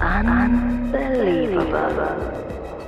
Unbelievable. 0.00 2.32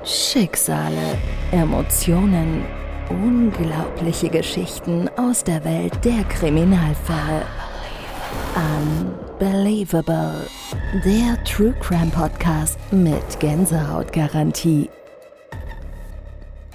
Schicksale, 0.04 1.18
Emotionen, 1.50 2.64
unglaubliche 3.08 4.28
Geschichten 4.28 5.08
aus 5.16 5.42
der 5.42 5.64
Welt 5.64 6.04
der 6.04 6.22
Kriminalfälle. 6.24 7.44
Unbelievable. 8.54 10.46
Der 11.04 11.42
True 11.42 11.74
Crime 11.80 12.12
Podcast 12.12 12.78
mit 12.92 13.40
Gänsehautgarantie. 13.40 14.88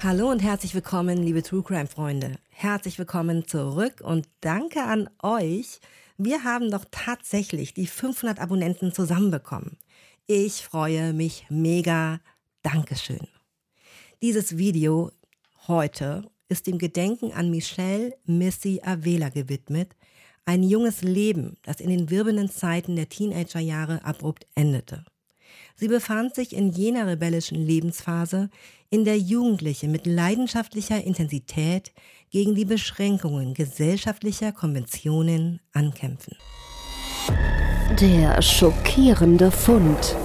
Hallo 0.03 0.31
und 0.31 0.43
herzlich 0.43 0.75
willkommen, 0.75 1.23
liebe 1.23 1.43
True 1.43 1.63
Crime 1.63 1.87
Freunde. 1.87 2.35
Herzlich 2.49 2.99
willkommen 2.99 3.47
zurück 3.47 4.01
und 4.03 4.27
danke 4.41 4.83
an 4.83 5.09
euch. 5.23 5.79
Wir 6.17 6.43
haben 6.43 6.71
doch 6.71 6.83
tatsächlich 6.91 7.73
die 7.73 7.87
500 7.87 8.41
Abonnenten 8.41 8.91
zusammenbekommen. 8.93 9.77
Ich 10.27 10.63
freue 10.63 11.13
mich 11.13 11.45
mega. 11.49 12.19
Dankeschön. 12.63 13.27
Dieses 14.23 14.57
Video 14.57 15.11
heute 15.67 16.23
ist 16.49 16.65
dem 16.65 16.79
Gedenken 16.79 17.31
an 17.31 17.51
Michelle 17.51 18.11
Missy 18.25 18.81
Avela 18.83 19.29
gewidmet, 19.29 19.95
ein 20.43 20.63
junges 20.63 21.03
Leben, 21.03 21.57
das 21.61 21.79
in 21.79 21.91
den 21.91 22.09
wirbelnden 22.09 22.49
Zeiten 22.49 22.95
der 22.95 23.07
Teenagerjahre 23.07 24.03
abrupt 24.03 24.47
endete. 24.55 25.05
Sie 25.75 25.87
befand 25.87 26.33
sich 26.33 26.55
in 26.55 26.71
jener 26.71 27.05
rebellischen 27.05 27.63
Lebensphase, 27.63 28.49
in 28.89 29.05
der 29.05 29.19
Jugendliche 29.19 29.87
mit 29.87 30.07
leidenschaftlicher 30.07 31.03
Intensität 31.03 31.93
gegen 32.31 32.55
die 32.55 32.65
Beschränkungen 32.65 33.53
gesellschaftlicher 33.53 34.51
Konventionen 34.53 35.61
ankämpfen. 35.71 36.35
Der 37.99 38.41
schockierende 38.41 39.51
Fund. 39.51 40.17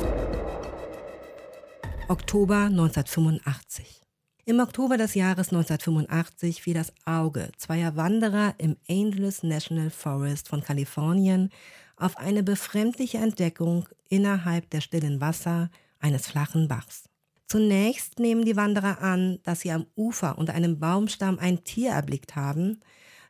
Oktober 2.10 2.64
1985. 2.64 4.00
Im 4.44 4.58
Oktober 4.58 4.96
des 4.96 5.14
Jahres 5.14 5.52
1985 5.52 6.60
fiel 6.60 6.74
das 6.74 6.92
Auge 7.04 7.52
zweier 7.56 7.94
Wanderer 7.94 8.54
im 8.58 8.76
Angeles 8.88 9.44
National 9.44 9.90
Forest 9.90 10.48
von 10.48 10.60
Kalifornien 10.60 11.50
auf 11.96 12.16
eine 12.16 12.42
befremdliche 12.42 13.18
Entdeckung 13.18 13.88
innerhalb 14.08 14.68
der 14.70 14.80
stillen 14.80 15.20
Wasser 15.20 15.70
eines 16.00 16.26
flachen 16.26 16.66
Bachs. 16.66 17.04
Zunächst 17.46 18.18
nehmen 18.18 18.44
die 18.44 18.56
Wanderer 18.56 19.00
an, 19.00 19.38
dass 19.44 19.60
sie 19.60 19.70
am 19.70 19.86
Ufer 19.94 20.36
unter 20.36 20.54
einem 20.54 20.80
Baumstamm 20.80 21.38
ein 21.38 21.62
Tier 21.62 21.92
erblickt 21.92 22.34
haben, 22.34 22.80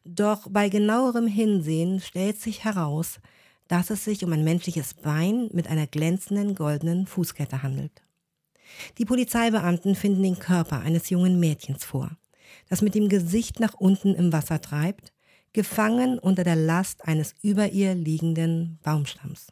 doch 0.06 0.48
bei 0.48 0.70
genauerem 0.70 1.26
Hinsehen 1.26 2.00
stellt 2.00 2.40
sich 2.40 2.64
heraus, 2.64 3.20
dass 3.68 3.90
es 3.90 4.06
sich 4.06 4.24
um 4.24 4.32
ein 4.32 4.42
menschliches 4.42 4.94
Bein 4.94 5.50
mit 5.52 5.66
einer 5.68 5.86
glänzenden 5.86 6.54
goldenen 6.54 7.06
Fußkette 7.06 7.62
handelt. 7.62 8.02
Die 8.98 9.04
Polizeibeamten 9.04 9.94
finden 9.94 10.22
den 10.22 10.38
Körper 10.38 10.80
eines 10.80 11.10
jungen 11.10 11.40
Mädchens 11.40 11.84
vor, 11.84 12.16
das 12.68 12.82
mit 12.82 12.94
dem 12.94 13.08
Gesicht 13.08 13.60
nach 13.60 13.74
unten 13.74 14.14
im 14.14 14.32
Wasser 14.32 14.60
treibt, 14.60 15.12
gefangen 15.52 16.18
unter 16.18 16.44
der 16.44 16.56
Last 16.56 17.04
eines 17.06 17.34
über 17.42 17.70
ihr 17.70 17.94
liegenden 17.94 18.78
Baumstamms. 18.82 19.48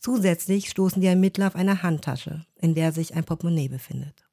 Zusätzlich 0.00 0.70
stoßen 0.70 1.00
die 1.00 1.08
Ermittler 1.08 1.48
auf 1.48 1.56
eine 1.56 1.82
Handtasche, 1.82 2.44
in 2.60 2.74
der 2.74 2.92
sich 2.92 3.14
ein 3.14 3.24
Portemonnaie 3.24 3.68
befindet. 3.68 4.26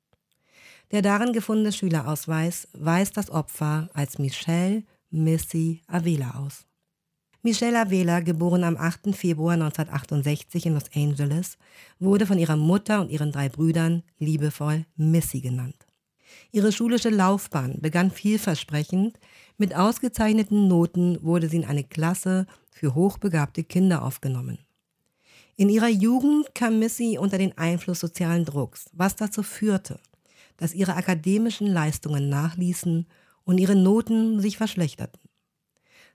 Der 0.92 1.02
darin 1.02 1.34
gefundene 1.34 1.72
Schülerausweis 1.72 2.68
weist 2.74 3.18
das 3.18 3.32
Opfer 3.32 3.90
als 3.94 4.20
Michelle 4.20 4.84
Missy 5.10 5.82
Avila 5.88 6.36
aus. 6.36 6.66
Michelle 7.46 7.78
Avila, 7.78 8.22
geboren 8.22 8.64
am 8.64 8.78
8. 8.78 9.14
Februar 9.14 9.56
1968 9.56 10.66
in 10.66 10.76
Los 10.76 10.86
Angeles, 10.96 11.58
wurde 12.00 12.26
von 12.26 12.40
ihrer 12.40 12.56
Mutter 12.56 13.02
und 13.02 13.12
ihren 13.12 13.34
drei 13.34 13.50
Brüdern 13.50 14.02
liebevoll 14.18 14.86
Missy 14.96 15.42
genannt. 15.42 15.76
Ihre 16.54 16.72
schulische 16.72 17.10
Laufbahn 17.10 17.82
begann 17.82 18.12
vielversprechend. 18.12 19.20
Mit 19.58 19.76
ausgezeichneten 19.76 20.70
Noten 20.70 21.22
wurde 21.22 21.50
sie 21.50 21.58
in 21.58 21.66
eine 21.66 21.84
Klasse 21.84 22.48
für 22.72 22.96
hochbegabte 22.96 23.66
Kinder 23.66 24.04
aufgenommen. 24.04 24.60
In 25.58 25.68
ihrer 25.68 25.90
Jugend 25.90 26.56
kam 26.56 26.80
Missy 26.80 27.18
unter 27.20 27.38
den 27.38 27.58
Einfluss 27.58 28.00
sozialen 28.00 28.46
Drucks, 28.46 28.86
was 28.94 29.18
dazu 29.18 29.44
führte, 29.44 30.00
dass 30.56 30.74
ihre 30.74 30.96
akademischen 30.96 31.68
Leistungen 31.68 32.30
nachließen 32.30 33.06
und 33.44 33.58
ihre 33.58 33.76
Noten 33.76 34.40
sich 34.40 34.56
verschlechterten. 34.56 35.23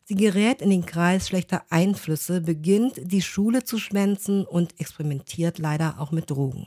Sie 0.09 0.15
gerät 0.15 0.63
in 0.63 0.71
den 0.71 0.87
Kreis 0.87 1.29
schlechter 1.29 1.65
Einflüsse, 1.69 2.41
beginnt 2.41 2.95
die 2.97 3.21
Schule 3.21 3.65
zu 3.65 3.77
schwänzen 3.77 4.47
und 4.47 4.81
experimentiert 4.81 5.59
leider 5.59 6.01
auch 6.01 6.13
mit 6.13 6.31
Drogen. 6.31 6.67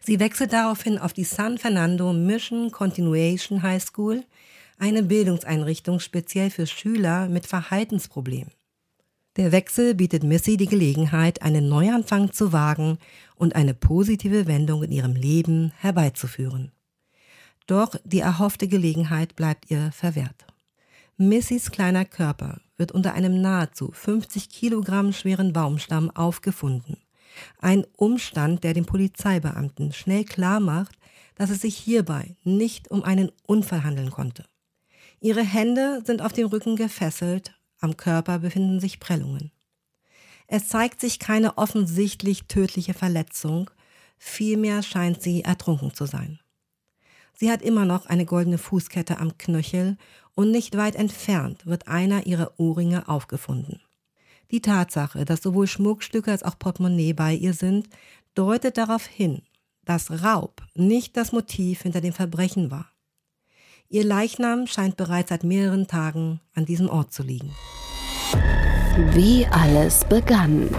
Sie 0.00 0.20
wechselt 0.20 0.52
daraufhin 0.52 0.96
auf 0.96 1.12
die 1.12 1.24
San 1.24 1.58
Fernando 1.58 2.12
Mission 2.12 2.70
Continuation 2.70 3.64
High 3.64 3.82
School, 3.82 4.22
eine 4.78 5.02
Bildungseinrichtung 5.02 5.98
speziell 5.98 6.50
für 6.50 6.68
Schüler 6.68 7.28
mit 7.28 7.46
Verhaltensproblemen. 7.46 8.52
Der 9.34 9.50
Wechsel 9.50 9.96
bietet 9.96 10.22
Missy 10.22 10.56
die 10.56 10.68
Gelegenheit, 10.68 11.42
einen 11.42 11.68
Neuanfang 11.68 12.30
zu 12.30 12.52
wagen 12.52 12.98
und 13.34 13.56
eine 13.56 13.74
positive 13.74 14.46
Wendung 14.46 14.84
in 14.84 14.92
ihrem 14.92 15.16
Leben 15.16 15.72
herbeizuführen. 15.80 16.70
Doch 17.66 17.96
die 18.04 18.20
erhoffte 18.20 18.68
Gelegenheit 18.68 19.34
bleibt 19.34 19.68
ihr 19.68 19.90
verwehrt. 19.90 20.46
Missys 21.18 21.70
kleiner 21.70 22.04
Körper 22.04 22.60
wird 22.76 22.92
unter 22.92 23.14
einem 23.14 23.40
nahezu 23.40 23.90
50 23.90 24.50
Kilogramm 24.50 25.14
schweren 25.14 25.54
Baumstamm 25.54 26.10
aufgefunden. 26.10 26.98
Ein 27.58 27.86
Umstand, 27.96 28.64
der 28.64 28.74
den 28.74 28.84
Polizeibeamten 28.84 29.94
schnell 29.94 30.24
klar 30.24 30.60
macht, 30.60 30.98
dass 31.34 31.48
es 31.48 31.62
sich 31.62 31.74
hierbei 31.74 32.36
nicht 32.44 32.90
um 32.90 33.02
einen 33.02 33.32
Unfall 33.46 33.82
handeln 33.82 34.10
konnte. 34.10 34.44
Ihre 35.18 35.42
Hände 35.42 36.02
sind 36.04 36.20
auf 36.20 36.34
dem 36.34 36.48
Rücken 36.48 36.76
gefesselt, 36.76 37.54
am 37.80 37.96
Körper 37.96 38.40
befinden 38.40 38.78
sich 38.78 39.00
Prellungen. 39.00 39.50
Es 40.48 40.68
zeigt 40.68 41.00
sich 41.00 41.18
keine 41.18 41.56
offensichtlich 41.56 42.44
tödliche 42.44 42.92
Verletzung, 42.92 43.70
vielmehr 44.18 44.82
scheint 44.82 45.22
sie 45.22 45.44
ertrunken 45.44 45.94
zu 45.94 46.04
sein. 46.04 46.40
Sie 47.38 47.50
hat 47.50 47.60
immer 47.60 47.84
noch 47.84 48.06
eine 48.06 48.24
goldene 48.24 48.56
Fußkette 48.56 49.18
am 49.18 49.36
Knöchel 49.36 49.98
und 50.34 50.50
nicht 50.50 50.76
weit 50.76 50.96
entfernt 50.96 51.66
wird 51.66 51.86
einer 51.86 52.26
ihrer 52.26 52.58
Ohrringe 52.58 53.08
aufgefunden. 53.08 53.80
Die 54.50 54.62
Tatsache, 54.62 55.24
dass 55.24 55.42
sowohl 55.42 55.66
Schmuckstücke 55.66 56.30
als 56.30 56.42
auch 56.42 56.58
Portemonnaie 56.58 57.12
bei 57.12 57.34
ihr 57.34 57.52
sind, 57.52 57.88
deutet 58.34 58.78
darauf 58.78 59.04
hin, 59.04 59.42
dass 59.84 60.22
Raub 60.22 60.62
nicht 60.74 61.16
das 61.16 61.32
Motiv 61.32 61.82
hinter 61.82 62.00
dem 62.00 62.12
Verbrechen 62.12 62.70
war. 62.70 62.90
Ihr 63.88 64.04
Leichnam 64.04 64.66
scheint 64.66 64.96
bereits 64.96 65.28
seit 65.28 65.44
mehreren 65.44 65.86
Tagen 65.86 66.40
an 66.54 66.64
diesem 66.64 66.88
Ort 66.88 67.12
zu 67.12 67.22
liegen. 67.22 67.52
Wie 69.12 69.46
alles 69.46 70.04
begann. 70.04 70.70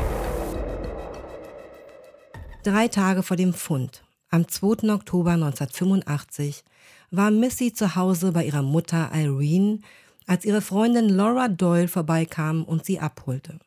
Drei 2.63 2.87
Tage 2.87 3.21
vor 3.21 3.37
dem 3.37 3.53
Fund, 3.53 4.03
am 4.29 4.47
2. 4.47 4.93
Oktober 4.93 5.31
1985, 5.31 6.63
war 7.11 7.31
Missy 7.31 7.73
zu 7.73 7.95
Hause 7.95 8.31
bei 8.31 8.45
ihrer 8.45 8.61
Mutter 8.61 9.11
Irene, 9.13 9.79
als 10.25 10.45
ihre 10.45 10.61
Freundin 10.61 11.09
Laura 11.09 11.47
Doyle 11.47 11.87
vorbeikam 11.87 12.63
und 12.63 12.85
sie 12.85 12.99
abholte. 12.99 13.59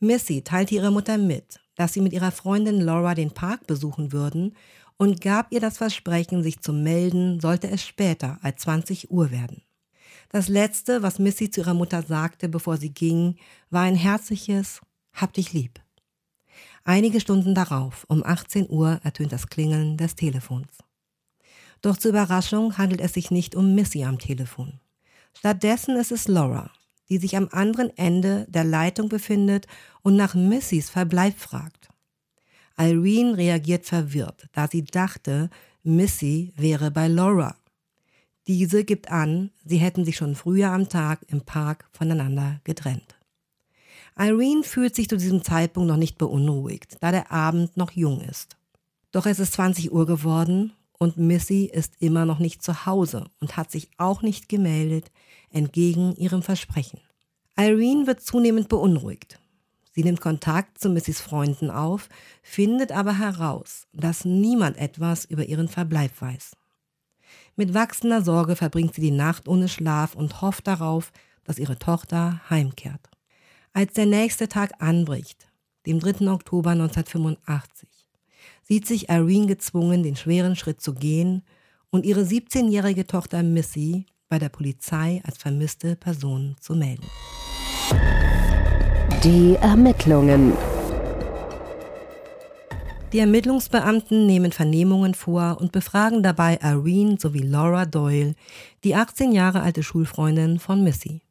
Missy 0.00 0.42
teilte 0.42 0.74
ihrer 0.74 0.90
Mutter 0.90 1.18
mit, 1.18 1.60
dass 1.76 1.92
sie 1.92 2.00
mit 2.00 2.12
ihrer 2.12 2.32
Freundin 2.32 2.80
Laura 2.80 3.14
den 3.14 3.30
Park 3.30 3.66
besuchen 3.66 4.12
würden 4.12 4.56
und 4.96 5.20
gab 5.20 5.52
ihr 5.52 5.60
das 5.60 5.78
Versprechen, 5.78 6.42
sich 6.42 6.60
zu 6.60 6.72
melden, 6.72 7.40
sollte 7.40 7.70
es 7.70 7.84
später 7.84 8.38
als 8.42 8.62
20 8.62 9.10
Uhr 9.10 9.30
werden. 9.30 9.62
Das 10.30 10.48
Letzte, 10.48 11.02
was 11.02 11.18
Missy 11.18 11.50
zu 11.50 11.60
ihrer 11.60 11.74
Mutter 11.74 12.02
sagte, 12.02 12.48
bevor 12.48 12.76
sie 12.76 12.90
ging, 12.90 13.36
war 13.70 13.82
ein 13.82 13.94
herzliches 13.94 14.80
Hab 15.12 15.32
dich 15.32 15.52
lieb. 15.52 15.80
Einige 16.84 17.20
Stunden 17.20 17.54
darauf, 17.54 18.04
um 18.08 18.24
18 18.24 18.68
Uhr, 18.70 19.00
ertönt 19.02 19.32
das 19.32 19.48
Klingeln 19.48 19.96
des 19.96 20.14
Telefons. 20.16 20.68
Doch 21.82 21.96
zur 21.96 22.10
Überraschung 22.10 22.78
handelt 22.78 23.00
es 23.00 23.12
sich 23.12 23.30
nicht 23.30 23.54
um 23.54 23.74
Missy 23.74 24.04
am 24.04 24.18
Telefon. 24.18 24.80
Stattdessen 25.36 25.96
ist 25.96 26.12
es 26.12 26.26
Laura, 26.26 26.70
die 27.08 27.18
sich 27.18 27.36
am 27.36 27.48
anderen 27.52 27.96
Ende 27.96 28.46
der 28.48 28.64
Leitung 28.64 29.08
befindet 29.08 29.66
und 30.02 30.16
nach 30.16 30.34
Missys 30.34 30.90
Verbleib 30.90 31.38
fragt. 31.38 31.88
Irene 32.76 33.36
reagiert 33.36 33.86
verwirrt, 33.86 34.48
da 34.52 34.68
sie 34.68 34.84
dachte, 34.84 35.50
Missy 35.82 36.52
wäre 36.56 36.90
bei 36.90 37.08
Laura. 37.08 37.56
Diese 38.46 38.84
gibt 38.84 39.10
an, 39.10 39.50
sie 39.64 39.76
hätten 39.76 40.04
sich 40.04 40.16
schon 40.16 40.34
früher 40.34 40.70
am 40.70 40.88
Tag 40.88 41.20
im 41.28 41.42
Park 41.42 41.88
voneinander 41.92 42.60
getrennt. 42.64 43.17
Irene 44.20 44.64
fühlt 44.64 44.96
sich 44.96 45.08
zu 45.08 45.16
diesem 45.16 45.44
Zeitpunkt 45.44 45.88
noch 45.88 45.96
nicht 45.96 46.18
beunruhigt, 46.18 46.96
da 47.00 47.12
der 47.12 47.30
Abend 47.30 47.76
noch 47.76 47.92
jung 47.92 48.20
ist. 48.20 48.56
Doch 49.12 49.26
es 49.26 49.38
ist 49.38 49.52
20 49.52 49.92
Uhr 49.92 50.06
geworden 50.06 50.72
und 50.98 51.18
Missy 51.18 51.70
ist 51.72 51.94
immer 52.00 52.24
noch 52.24 52.40
nicht 52.40 52.62
zu 52.62 52.84
Hause 52.84 53.26
und 53.40 53.56
hat 53.56 53.70
sich 53.70 53.90
auch 53.96 54.22
nicht 54.22 54.48
gemeldet, 54.48 55.12
entgegen 55.50 56.16
ihrem 56.16 56.42
Versprechen. 56.42 57.00
Irene 57.56 58.08
wird 58.08 58.20
zunehmend 58.20 58.68
beunruhigt. 58.68 59.38
Sie 59.92 60.02
nimmt 60.02 60.20
Kontakt 60.20 60.78
zu 60.78 60.88
Missys 60.90 61.20
Freunden 61.20 61.70
auf, 61.70 62.08
findet 62.42 62.90
aber 62.90 63.18
heraus, 63.18 63.86
dass 63.92 64.24
niemand 64.24 64.76
etwas 64.78 65.24
über 65.24 65.44
ihren 65.46 65.68
Verbleib 65.68 66.20
weiß. 66.20 66.56
Mit 67.54 67.72
wachsender 67.72 68.22
Sorge 68.22 68.56
verbringt 68.56 68.94
sie 68.94 69.00
die 69.00 69.10
Nacht 69.12 69.48
ohne 69.48 69.68
Schlaf 69.68 70.14
und 70.14 70.40
hofft 70.40 70.66
darauf, 70.66 71.12
dass 71.44 71.58
ihre 71.58 71.78
Tochter 71.78 72.40
heimkehrt. 72.50 73.10
Als 73.72 73.92
der 73.92 74.06
nächste 74.06 74.48
Tag 74.48 74.72
anbricht, 74.82 75.46
dem 75.86 76.00
3. 76.00 76.30
Oktober 76.30 76.70
1985, 76.70 77.88
sieht 78.62 78.86
sich 78.86 79.08
Irene 79.08 79.46
gezwungen, 79.46 80.02
den 80.02 80.16
schweren 80.16 80.56
Schritt 80.56 80.80
zu 80.80 80.94
gehen 80.94 81.42
und 81.90 82.04
ihre 82.04 82.22
17-jährige 82.22 83.06
Tochter 83.06 83.42
Missy 83.42 84.06
bei 84.28 84.38
der 84.38 84.48
Polizei 84.48 85.22
als 85.24 85.38
vermisste 85.38 85.96
Person 85.96 86.56
zu 86.60 86.74
melden. 86.74 87.06
Die 89.22 89.56
Ermittlungen. 89.60 90.52
Die 93.12 93.20
Ermittlungsbeamten 93.20 94.26
nehmen 94.26 94.52
Vernehmungen 94.52 95.14
vor 95.14 95.58
und 95.60 95.72
befragen 95.72 96.22
dabei 96.22 96.58
Irene 96.62 97.16
sowie 97.18 97.42
Laura 97.42 97.86
Doyle, 97.86 98.34
die 98.84 98.94
18 98.94 99.32
Jahre 99.32 99.62
alte 99.62 99.82
Schulfreundin 99.82 100.58
von 100.58 100.84
Missy. 100.84 101.22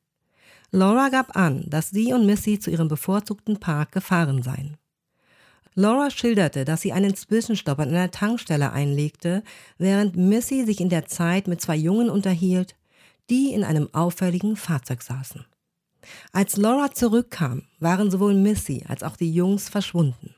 Laura 0.71 1.09
gab 1.09 1.35
an, 1.35 1.63
dass 1.67 1.89
sie 1.89 2.13
und 2.13 2.25
Missy 2.25 2.59
zu 2.59 2.69
ihrem 2.69 2.87
bevorzugten 2.87 3.59
Park 3.59 3.91
gefahren 3.91 4.43
seien. 4.43 4.77
Laura 5.75 6.09
schilderte, 6.09 6.65
dass 6.65 6.81
sie 6.81 6.91
einen 6.91 7.15
Zwischenstopp 7.15 7.79
an 7.79 7.89
einer 7.89 8.11
Tankstelle 8.11 8.71
einlegte, 8.71 9.43
während 9.77 10.15
Missy 10.17 10.65
sich 10.65 10.81
in 10.81 10.89
der 10.89 11.05
Zeit 11.05 11.47
mit 11.47 11.61
zwei 11.61 11.75
Jungen 11.75 12.09
unterhielt, 12.09 12.75
die 13.29 13.53
in 13.53 13.63
einem 13.63 13.93
auffälligen 13.93 14.55
Fahrzeug 14.55 15.03
saßen. 15.03 15.45
Als 16.31 16.57
Laura 16.57 16.91
zurückkam, 16.91 17.63
waren 17.79 18.09
sowohl 18.09 18.33
Missy 18.33 18.83
als 18.87 19.03
auch 19.03 19.17
die 19.17 19.31
Jungs 19.31 19.69
verschwunden. 19.69 20.33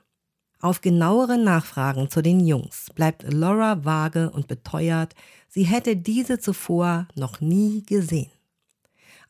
Auf 0.62 0.82
genauere 0.82 1.38
Nachfragen 1.38 2.10
zu 2.10 2.22
den 2.22 2.42
Jungs 2.42 2.88
bleibt 2.94 3.24
Laura 3.32 3.86
vage 3.86 4.30
und 4.32 4.48
beteuert, 4.48 5.16
sie 5.48 5.64
hätte 5.64 5.96
diese 5.96 6.40
zuvor 6.40 7.08
noch 7.16 7.40
nie 7.40 7.84
gesehen. 7.86 8.30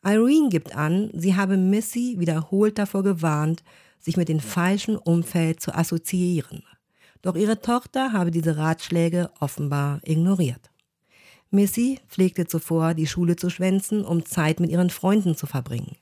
Irene 0.04 0.48
gibt 0.48 0.74
an, 0.74 1.10
sie 1.14 1.36
habe 1.36 1.56
Missy 1.56 2.16
wiederholt 2.18 2.78
davor 2.78 3.02
gewarnt, 3.02 3.62
sich 3.98 4.16
mit 4.16 4.28
dem 4.28 4.40
falschen 4.40 4.96
Umfeld 4.96 5.60
zu 5.60 5.74
assoziieren. 5.74 6.62
Doch 7.22 7.36
ihre 7.36 7.60
Tochter 7.60 8.12
habe 8.12 8.30
diese 8.30 8.56
Ratschläge 8.56 9.30
offenbar 9.40 10.00
ignoriert. 10.02 10.70
Missy 11.50 11.98
pflegte 12.08 12.46
zuvor, 12.46 12.94
die 12.94 13.06
Schule 13.06 13.36
zu 13.36 13.50
schwänzen, 13.50 14.04
um 14.04 14.24
Zeit 14.24 14.60
mit 14.60 14.70
ihren 14.70 14.88
Freunden 14.88 15.36
zu 15.36 15.46
verbringen. 15.46 15.96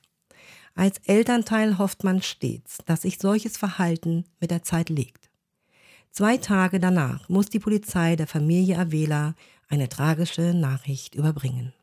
Als 0.75 0.99
Elternteil 0.99 1.77
hofft 1.77 2.03
man 2.03 2.21
stets, 2.21 2.77
dass 2.85 3.01
sich 3.01 3.17
solches 3.17 3.57
Verhalten 3.57 4.23
mit 4.39 4.51
der 4.51 4.63
Zeit 4.63 4.89
legt. 4.89 5.29
Zwei 6.11 6.37
Tage 6.37 6.79
danach 6.79 7.27
muss 7.27 7.49
die 7.49 7.59
Polizei 7.59 8.15
der 8.15 8.27
Familie 8.27 8.77
Avela 8.77 9.35
eine 9.67 9.89
tragische 9.89 10.53
Nachricht 10.53 11.15
überbringen. 11.15 11.73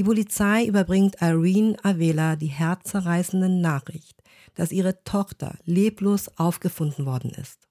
Die 0.00 0.04
Polizei 0.04 0.64
überbringt 0.64 1.20
Irene 1.20 1.76
Avela 1.82 2.34
die 2.34 2.46
herzzerreißende 2.46 3.50
Nachricht, 3.50 4.16
dass 4.54 4.72
ihre 4.72 5.04
Tochter 5.04 5.58
leblos 5.66 6.30
aufgefunden 6.38 7.04
worden 7.04 7.32
ist. 7.32 7.68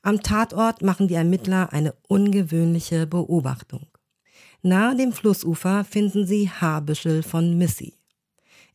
Am 0.00 0.22
Tatort 0.22 0.80
machen 0.80 1.08
die 1.08 1.14
Ermittler 1.14 1.74
eine 1.74 1.94
ungewöhnliche 2.08 3.06
Beobachtung. 3.06 3.86
Nahe 4.62 4.96
dem 4.96 5.12
Flussufer 5.12 5.84
finden 5.84 6.26
sie 6.26 6.48
Haarbüschel 6.48 7.22
von 7.22 7.58
Missy. 7.58 7.92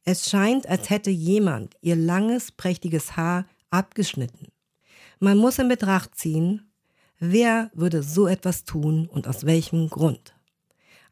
Es 0.04 0.30
scheint, 0.30 0.68
als 0.68 0.92
hätte 0.92 1.10
jemand 1.10 1.74
ihr 1.82 1.96
langes, 1.96 2.52
prächtiges 2.52 3.18
Haar 3.18 3.48
abgeschnitten. 3.72 4.50
Man 5.20 5.40
muss 5.40 5.58
in 5.58 5.68
Betracht 5.68 6.16
ziehen, 6.16 6.72
wer 7.18 7.72
würde 7.74 8.04
so 8.04 8.28
etwas 8.28 8.66
tun 8.66 9.08
und 9.08 9.28
aus 9.28 9.48
welchem 9.48 9.90
Grund. 9.90 10.36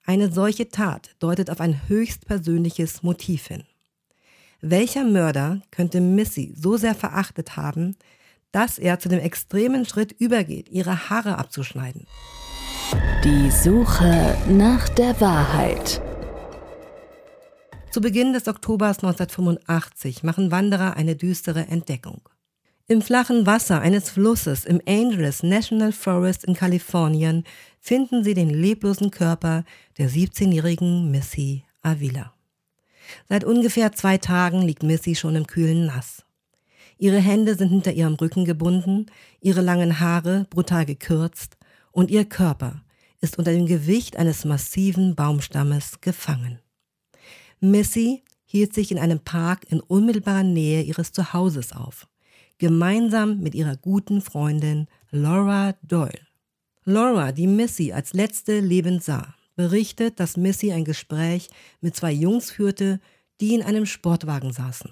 Eine 0.10 0.32
solche 0.32 0.70
Tat 0.70 1.12
deutet 1.20 1.52
auf 1.52 1.62
ein 1.62 1.88
höchst 1.88 2.26
persönliches 2.26 3.04
Motiv 3.04 3.46
hin. 3.46 3.64
Welcher 4.60 5.04
Mörder 5.04 5.62
könnte 5.70 6.02
Missy 6.02 6.52
so 6.58 6.78
sehr 6.78 6.96
verachtet 6.96 7.58
haben, 7.58 7.96
dass 8.52 8.80
er 8.80 8.98
zu 8.98 9.08
dem 9.08 9.20
extremen 9.20 9.86
Schritt 9.86 10.12
übergeht, 10.14 10.68
ihre 10.70 11.12
Haare 11.12 11.38
abzuschneiden? 11.38 12.08
Die 13.24 13.52
Suche 13.52 14.36
nach 14.50 14.90
der 14.90 15.22
Wahrheit. 15.22 16.02
Zu 17.92 18.02
Beginn 18.02 18.34
des 18.34 18.48
Oktobers 18.48 19.04
1985 19.04 20.24
machen 20.24 20.50
Wanderer 20.50 20.98
eine 20.98 21.18
düstere 21.18 21.68
Entdeckung. 21.68 22.28
Im 22.92 23.04
flachen 23.04 23.46
Wasser 23.46 23.82
eines 23.82 24.10
Flusses 24.10 24.66
im 24.66 24.82
Angeles 24.88 25.44
National 25.44 25.92
Forest 25.92 26.44
in 26.46 26.56
Kalifornien 26.56 27.44
finden 27.80 28.24
sie 28.24 28.34
den 28.34 28.50
leblosen 28.50 29.12
Körper 29.12 29.64
der 30.00 30.10
17-jährigen 30.10 31.12
Missy 31.12 31.66
Avila. 31.84 32.34
Seit 33.28 33.44
ungefähr 33.44 33.92
zwei 33.92 34.18
Tagen 34.18 34.64
liegt 34.64 34.82
Missy 34.82 35.14
schon 35.14 35.36
im 35.36 35.46
kühlen 35.46 35.86
Nass. 35.86 36.26
Ihre 36.98 37.20
Hände 37.20 37.54
sind 37.54 37.70
hinter 37.70 37.94
ihrem 37.94 38.16
Rücken 38.16 38.44
gebunden, 38.44 39.06
ihre 39.40 39.62
langen 39.62 40.00
Haare 40.00 40.48
brutal 40.50 40.88
gekürzt 40.88 41.58
und 41.92 42.10
ihr 42.10 42.26
Körper 42.26 42.82
ist 43.22 43.38
unter 43.38 43.52
dem 43.52 43.68
Gewicht 43.68 44.18
eines 44.18 44.46
massiven 44.46 45.14
Baumstammes 45.14 46.02
gefangen. 46.02 46.58
Missy 47.60 48.24
hielt 48.46 48.74
sich 48.74 48.92
in 48.92 48.98
einem 48.98 49.20
Park 49.20 49.68
in 49.70 49.80
unmittelbarer 49.80 50.42
Nähe 50.42 50.82
ihres 50.82 51.12
Zuhauses 51.12 51.72
auf, 51.72 52.08
gemeinsam 52.60 53.40
mit 53.40 53.56
ihrer 53.56 53.76
guten 53.76 54.22
Freundin 54.22 54.88
Laura 55.10 55.74
Doyle. 55.82 56.20
Laura, 56.84 57.32
die 57.32 57.48
Missy 57.48 57.92
als 57.92 58.14
letzte 58.14 58.60
lebend 58.60 59.04
sah, 59.04 59.34
berichtet, 59.56 60.20
dass 60.20 60.38
Missy 60.38 60.72
ein 60.72 60.86
Gespräch 60.86 61.50
mit 61.82 61.96
zwei 61.96 62.12
Jungs 62.12 62.52
führte, 62.52 63.00
die 63.42 63.56
in 63.56 63.64
einem 63.64 63.86
Sportwagen 63.86 64.52
saßen. 64.52 64.92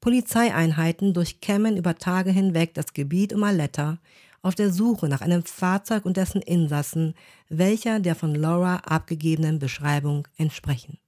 Polizeieinheiten 0.00 1.12
durchkämmen 1.12 1.76
über 1.76 1.96
Tage 1.96 2.30
hinweg 2.30 2.74
das 2.74 2.92
Gebiet 2.92 3.32
um 3.32 3.42
Aletta 3.42 3.98
auf 4.42 4.54
der 4.54 4.72
Suche 4.72 5.08
nach 5.08 5.20
einem 5.20 5.42
Fahrzeug 5.42 6.06
und 6.06 6.16
dessen 6.16 6.40
Insassen, 6.40 7.14
welcher 7.48 7.98
der 7.98 8.14
von 8.14 8.34
Laura 8.34 8.76
abgegebenen 8.76 9.58
Beschreibung 9.58 10.28
entsprechen. 10.36 10.98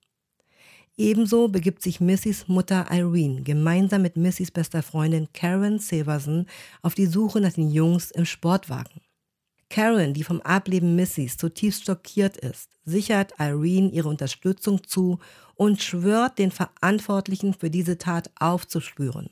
Ebenso 1.00 1.49
begibt 1.49 1.81
sich 1.81 1.99
Missys 1.99 2.47
Mutter 2.47 2.88
Irene 2.91 3.41
gemeinsam 3.41 4.02
mit 4.02 4.19
Missys 4.19 4.50
bester 4.50 4.82
Freundin 4.82 5.29
Karen 5.32 5.79
Severson 5.79 6.44
auf 6.82 6.94
die 6.94 7.06
Suche 7.06 7.41
nach 7.41 7.55
den 7.55 7.70
Jungs 7.70 8.11
im 8.11 8.26
Sportwagen. 8.26 9.01
Karen, 9.70 10.13
die 10.13 10.25
vom 10.25 10.43
Ableben 10.43 10.96
Missys 10.96 11.39
zutiefst 11.39 11.86
schockiert 11.86 12.36
ist, 12.36 12.69
sichert 12.84 13.32
Irene 13.39 13.89
ihre 13.89 14.10
Unterstützung 14.10 14.84
zu 14.84 15.19
und 15.55 15.82
schwört, 15.82 16.39
den 16.39 16.51
Verantwortlichen 16.51 17.55
für 17.55 17.70
diese 17.70 17.96
Tat 17.96 18.31
aufzuspüren. 18.39 19.31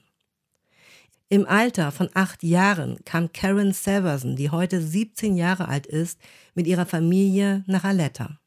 Im 1.28 1.46
Alter 1.46 1.92
von 1.92 2.08
acht 2.14 2.42
Jahren 2.42 2.96
kam 3.04 3.30
Karen 3.34 3.74
Severson, 3.74 4.36
die 4.36 4.48
heute 4.48 4.80
17 4.80 5.36
Jahre 5.36 5.68
alt 5.68 5.86
ist, 5.86 6.18
mit 6.54 6.66
ihrer 6.66 6.86
Familie 6.86 7.62
nach 7.66 7.84
Aletta. 7.84 8.38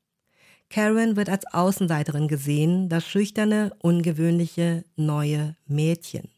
Karen 0.71 1.17
wird 1.17 1.29
als 1.29 1.45
Außenseiterin 1.53 2.29
gesehen, 2.29 2.87
das 2.87 3.05
schüchterne, 3.05 3.73
ungewöhnliche, 3.79 4.85
neue 4.95 5.57
Mädchen. 5.67 6.29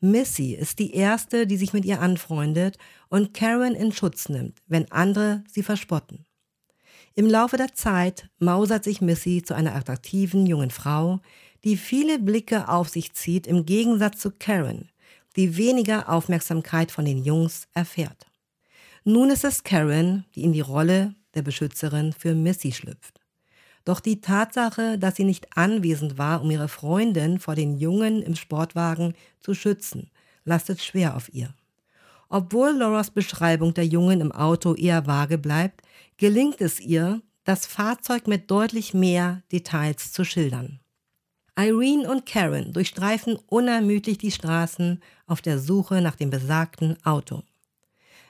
Missy 0.00 0.52
ist 0.52 0.78
die 0.78 0.94
erste, 0.94 1.46
die 1.46 1.56
sich 1.56 1.72
mit 1.72 1.86
ihr 1.86 2.00
anfreundet 2.00 2.76
und 3.08 3.32
Karen 3.32 3.74
in 3.74 3.92
Schutz 3.92 4.28
nimmt, 4.28 4.58
wenn 4.66 4.92
andere 4.92 5.42
sie 5.50 5.62
verspotten. 5.62 6.26
Im 7.14 7.26
Laufe 7.26 7.56
der 7.56 7.72
Zeit 7.72 8.28
mausert 8.38 8.84
sich 8.84 9.00
Missy 9.00 9.42
zu 9.42 9.54
einer 9.54 9.74
attraktiven 9.74 10.44
jungen 10.44 10.70
Frau, 10.70 11.20
die 11.64 11.78
viele 11.78 12.18
Blicke 12.18 12.68
auf 12.68 12.90
sich 12.90 13.14
zieht, 13.14 13.46
im 13.46 13.64
Gegensatz 13.64 14.18
zu 14.18 14.32
Karen, 14.32 14.90
die 15.36 15.56
weniger 15.56 16.10
Aufmerksamkeit 16.10 16.90
von 16.90 17.06
den 17.06 17.24
Jungs 17.24 17.68
erfährt. 17.72 18.26
Nun 19.04 19.30
ist 19.30 19.44
es 19.44 19.64
Karen, 19.64 20.26
die 20.34 20.42
in 20.42 20.52
die 20.52 20.60
Rolle 20.60 21.14
der 21.34 21.42
Beschützerin 21.42 22.12
für 22.12 22.34
Missy 22.34 22.72
schlüpft. 22.72 23.21
Doch 23.84 24.00
die 24.00 24.20
Tatsache, 24.20 24.98
dass 24.98 25.16
sie 25.16 25.24
nicht 25.24 25.56
anwesend 25.56 26.18
war, 26.18 26.42
um 26.42 26.50
ihre 26.50 26.68
Freundin 26.68 27.40
vor 27.40 27.54
den 27.54 27.76
Jungen 27.76 28.22
im 28.22 28.36
Sportwagen 28.36 29.14
zu 29.40 29.54
schützen, 29.54 30.10
lastet 30.44 30.80
schwer 30.80 31.16
auf 31.16 31.32
ihr. 31.32 31.54
Obwohl 32.28 32.70
Lauras 32.70 33.10
Beschreibung 33.10 33.74
der 33.74 33.86
Jungen 33.86 34.20
im 34.20 34.32
Auto 34.32 34.74
eher 34.74 35.06
vage 35.06 35.36
bleibt, 35.36 35.82
gelingt 36.16 36.60
es 36.60 36.80
ihr, 36.80 37.20
das 37.44 37.66
Fahrzeug 37.66 38.28
mit 38.28 38.50
deutlich 38.50 38.94
mehr 38.94 39.42
Details 39.50 40.12
zu 40.12 40.24
schildern. 40.24 40.78
Irene 41.58 42.08
und 42.10 42.24
Karen 42.24 42.72
durchstreifen 42.72 43.36
unermüdlich 43.46 44.16
die 44.16 44.30
Straßen 44.30 45.02
auf 45.26 45.42
der 45.42 45.58
Suche 45.58 46.00
nach 46.00 46.16
dem 46.16 46.30
besagten 46.30 46.96
Auto. 47.04 47.42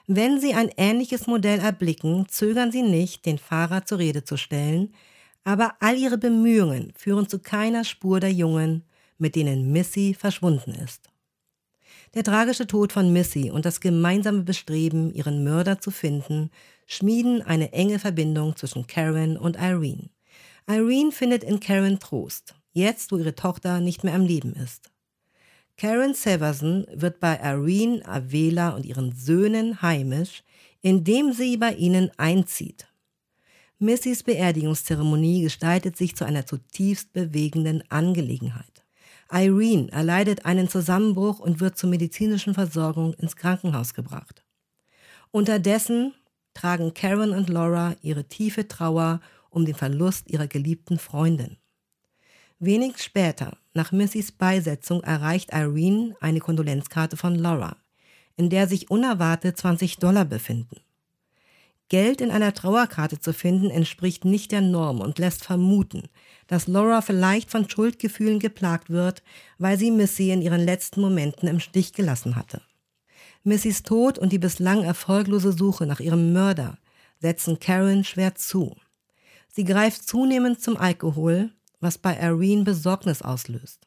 Wenn 0.07 0.41
sie 0.41 0.53
ein 0.53 0.69
ähnliches 0.75 1.27
Modell 1.27 1.59
erblicken, 1.59 2.27
zögern 2.27 2.71
sie 2.73 2.81
nicht, 2.81 3.25
den 3.25 3.37
Fahrer 3.37 3.85
zur 3.85 3.99
Rede 3.99 4.25
zu 4.25 4.35
stellen, 4.35 4.93
aber 5.43 5.75
all 5.79 5.97
ihre 5.97 6.17
Bemühungen 6.17 6.93
führen 6.95 7.27
zu 7.27 7.39
keiner 7.39 7.83
Spur 7.83 8.19
der 8.19 8.31
Jungen, 8.31 8.83
mit 9.17 9.35
denen 9.35 9.71
Missy 9.71 10.15
verschwunden 10.17 10.71
ist. 10.71 11.09
Der 12.13 12.23
tragische 12.23 12.67
Tod 12.67 12.93
von 12.93 13.11
Missy 13.11 13.49
und 13.49 13.65
das 13.65 13.79
gemeinsame 13.79 14.43
Bestreben, 14.43 15.13
ihren 15.13 15.43
Mörder 15.43 15.79
zu 15.79 15.89
finden, 15.89 16.51
schmieden 16.85 17.41
eine 17.41 17.73
enge 17.73 17.99
Verbindung 17.99 18.55
zwischen 18.55 18.85
Karen 18.85 19.37
und 19.37 19.57
Irene. 19.57 20.09
Irene 20.67 21.11
findet 21.11 21.43
in 21.43 21.59
Karen 21.59 21.99
Trost, 21.99 22.55
jetzt 22.71 23.11
wo 23.11 23.17
ihre 23.17 23.35
Tochter 23.35 23.79
nicht 23.79 24.03
mehr 24.03 24.13
am 24.13 24.25
Leben 24.25 24.53
ist. 24.53 24.91
Karen 25.75 26.13
Severson 26.13 26.85
wird 26.93 27.19
bei 27.19 27.39
Irene, 27.41 28.05
Avela 28.05 28.69
und 28.69 28.85
ihren 28.85 29.11
Söhnen 29.11 29.81
heimisch, 29.81 30.43
indem 30.81 31.33
sie 31.33 31.57
bei 31.57 31.73
ihnen 31.73 32.11
einzieht. 32.17 32.85
Missys 33.83 34.23
Beerdigungszeremonie 34.23 35.41
gestaltet 35.41 35.97
sich 35.97 36.15
zu 36.15 36.23
einer 36.23 36.45
zutiefst 36.45 37.11
bewegenden 37.11 37.83
Angelegenheit. 37.91 38.85
Irene 39.29 39.91
erleidet 39.91 40.45
einen 40.45 40.69
Zusammenbruch 40.69 41.39
und 41.39 41.59
wird 41.59 41.77
zur 41.77 41.89
medizinischen 41.89 42.53
Versorgung 42.53 43.13
ins 43.15 43.35
Krankenhaus 43.35 43.93
gebracht. 43.93 44.45
Unterdessen 45.31 46.13
tragen 46.53 46.93
Karen 46.93 47.31
und 47.31 47.49
Laura 47.49 47.93
ihre 48.01 48.23
tiefe 48.23 48.69
Trauer 48.69 49.19
um 49.49 49.65
den 49.65 49.75
Verlust 49.75 50.29
ihrer 50.29 50.47
geliebten 50.47 50.97
Freundin. 50.97 51.57
Wenig 52.59 52.99
später, 52.99 53.57
nach 53.73 53.91
Missys 53.91 54.31
Beisetzung, 54.31 55.03
erreicht 55.03 55.51
Irene 55.51 56.15
eine 56.21 56.39
Kondolenzkarte 56.39 57.17
von 57.17 57.35
Laura, 57.35 57.75
in 58.37 58.49
der 58.49 58.69
sich 58.69 58.89
unerwartet 58.89 59.57
20 59.57 59.97
Dollar 59.97 60.23
befinden. 60.23 60.79
Geld 61.93 62.21
in 62.21 62.31
einer 62.31 62.55
Trauerkarte 62.55 63.19
zu 63.19 63.33
finden, 63.33 63.69
entspricht 63.69 64.25
nicht 64.25 64.51
der 64.51 64.61
Norm 64.61 64.99
und 64.99 65.19
lässt 65.19 65.45
vermuten, 65.45 66.09
dass 66.47 66.65
Laura 66.65 67.03
vielleicht 67.03 67.51
von 67.51 67.69
Schuldgefühlen 67.69 68.39
geplagt 68.39 68.89
wird, 68.89 69.21
weil 69.59 69.77
sie 69.77 69.91
Missy 69.91 70.31
in 70.31 70.41
ihren 70.41 70.65
letzten 70.65 71.01
Momenten 71.01 71.47
im 71.47 71.59
Stich 71.59 71.93
gelassen 71.93 72.35
hatte. 72.35 72.63
Missys 73.43 73.83
Tod 73.83 74.17
und 74.17 74.31
die 74.31 74.39
bislang 74.39 74.83
erfolglose 74.83 75.51
Suche 75.51 75.85
nach 75.85 75.99
ihrem 75.99 76.33
Mörder 76.33 76.79
setzen 77.19 77.59
Karen 77.59 78.03
schwer 78.03 78.33
zu. 78.33 78.75
Sie 79.49 79.63
greift 79.63 80.01
zunehmend 80.07 80.59
zum 80.59 80.77
Alkohol, 80.77 81.51
was 81.79 81.99
bei 81.99 82.17
Irene 82.17 82.63
Besorgnis 82.63 83.21
auslöst. 83.21 83.85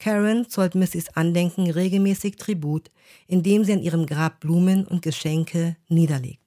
Karen 0.00 0.48
zollt 0.48 0.74
Missys 0.74 1.10
Andenken 1.10 1.70
regelmäßig 1.70 2.38
Tribut, 2.38 2.90
indem 3.28 3.62
sie 3.62 3.74
an 3.74 3.82
ihrem 3.82 4.06
Grab 4.06 4.40
Blumen 4.40 4.84
und 4.84 5.02
Geschenke 5.02 5.76
niederlegt. 5.86 6.39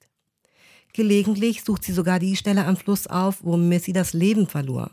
Gelegentlich 0.94 1.64
sucht 1.64 1.84
sie 1.84 1.92
sogar 1.92 2.20
die 2.20 2.36
Stelle 2.36 2.66
am 2.66 2.78
Fluss 2.78 3.08
auf, 3.08 3.44
wo 3.44 3.58
Missy 3.58 3.94
das 3.94 4.14
Leben 4.14 4.48
verlor. 4.48 4.92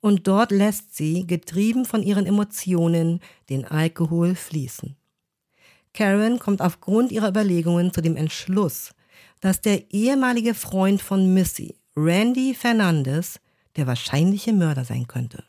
Und 0.00 0.28
dort 0.28 0.52
lässt 0.52 0.96
sie, 0.96 1.26
getrieben 1.26 1.84
von 1.84 2.02
ihren 2.02 2.24
Emotionen, 2.24 3.20
den 3.50 3.64
Alkohol 3.64 4.36
fließen. 4.36 4.96
Karen 5.92 6.38
kommt 6.38 6.62
aufgrund 6.62 7.10
ihrer 7.10 7.28
Überlegungen 7.28 7.92
zu 7.92 8.00
dem 8.00 8.16
Entschluss, 8.16 8.92
dass 9.40 9.60
der 9.60 9.90
ehemalige 9.92 10.54
Freund 10.54 11.02
von 11.02 11.34
Missy, 11.34 11.74
Randy 11.96 12.54
Fernandez, 12.54 13.40
der 13.76 13.88
wahrscheinliche 13.88 14.52
Mörder 14.52 14.84
sein 14.84 15.08
könnte. 15.08 15.42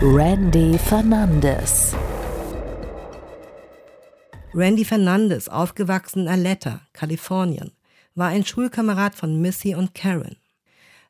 Randy 0.00 0.78
Fernandez. 0.78 1.94
Randy 4.54 4.84
Fernandez, 4.84 5.48
aufgewachsen 5.48 6.22
in 6.22 6.28
Aletta, 6.28 6.80
Kalifornien, 6.92 7.72
war 8.14 8.28
ein 8.28 8.44
Schulkamerad 8.44 9.14
von 9.14 9.40
Missy 9.40 9.74
und 9.74 9.94
Karen. 9.94 10.36